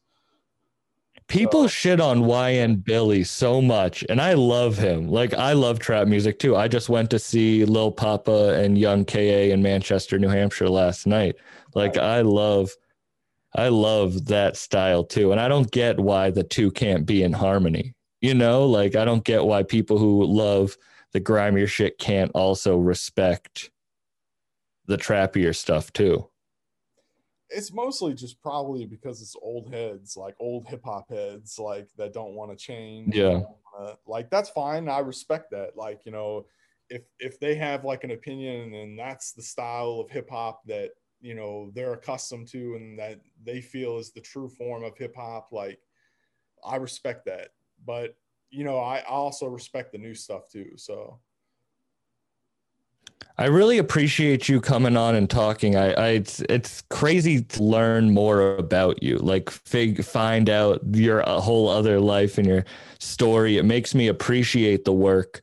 [1.28, 5.08] People So- shit on YN Billy so much, and I love him.
[5.10, 6.56] Like I love trap music too.
[6.56, 11.08] I just went to see Lil Papa and Young Ka in Manchester, New Hampshire last
[11.08, 11.36] night.
[11.74, 12.72] Like I love,
[13.56, 17.34] I love that style too, and I don't get why the two can't be in
[17.34, 17.96] harmony.
[18.22, 20.78] You know, like I don't get why people who love
[21.12, 23.72] the grimier shit can't also respect
[24.86, 26.30] the trappier stuff too.
[27.50, 32.14] It's mostly just probably because it's old heads, like old hip hop heads, like that
[32.14, 33.16] don't want to change.
[33.16, 33.42] Yeah.
[33.74, 34.88] wanna- like that's fine.
[34.90, 35.76] I respect that.
[35.78, 36.46] Like, you know,
[36.90, 40.92] if if they have like an opinion and that's the style of hip hop that
[41.22, 45.16] you know they're accustomed to and that they feel is the true form of hip
[45.16, 45.80] hop, like
[46.64, 47.50] I respect that.
[47.86, 48.18] But
[48.50, 50.72] you know, I, I also respect the new stuff too.
[50.78, 51.20] So
[53.38, 55.76] I really appreciate you coming on and talking.
[55.76, 59.18] I, I it's it's crazy to learn more about you.
[59.18, 62.64] Like fig, find out your uh, whole other life and your
[63.00, 63.58] story.
[63.58, 65.42] It makes me appreciate the work,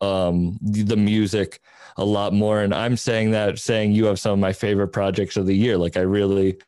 [0.00, 1.60] um, the music
[1.96, 2.60] a lot more.
[2.60, 5.76] And I'm saying that saying you have some of my favorite projects of the year.
[5.76, 6.58] Like I really,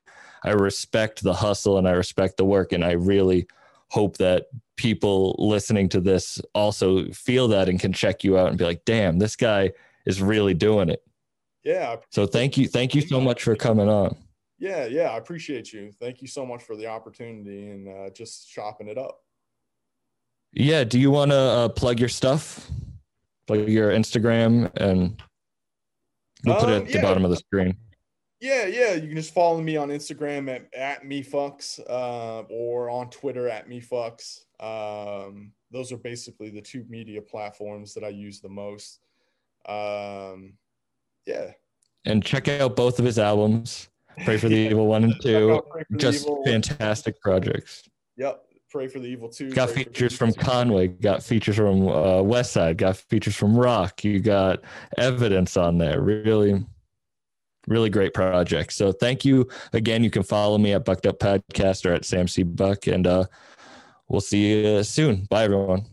[0.42, 3.46] I respect the hustle and I respect the work, and I really
[3.90, 4.46] hope that
[4.76, 8.84] people listening to this also feel that and can check you out and be like,
[8.84, 9.70] damn, this guy
[10.06, 11.02] is really doing it.
[11.64, 14.16] yeah, So thank you, thank you so much for coming on.
[14.58, 15.92] yeah, yeah, I appreciate you.
[15.92, 19.20] Thank you so much for the opportunity and uh, just chopping it up.
[20.52, 22.70] Yeah, do you want to uh, plug your stuff,
[23.46, 25.20] plug your Instagram, and
[26.44, 27.76] we'll put it Um, at the bottom of the screen.
[28.40, 28.92] Yeah, yeah.
[28.94, 33.68] You can just follow me on Instagram at, at Mephux uh, or on Twitter at
[33.68, 34.40] Mephux.
[34.60, 39.00] Um, those are basically the two media platforms that I use the most.
[39.68, 40.54] Um,
[41.26, 41.52] yeah.
[42.04, 43.88] And check out both of his albums.
[44.24, 45.54] Pray for the Evil One and Two.
[45.54, 47.82] out Pray for the Just fantastic projects.
[48.16, 48.42] Yep.
[48.70, 49.50] Pray for the evil two.
[49.52, 50.32] Got Pray features from.
[50.32, 50.88] Conway.
[50.88, 52.76] Got features from uh, West Side.
[52.76, 54.04] Got features from Rock.
[54.04, 54.64] You got
[54.98, 56.00] evidence on there.
[56.00, 56.64] Really,
[57.68, 58.72] really great project.
[58.72, 60.04] So thank you again.
[60.04, 63.24] You can follow me at Bucked Up Podcast or at Sam C Buck, and uh,
[64.08, 65.24] we'll see you soon.
[65.30, 65.86] Bye, everyone.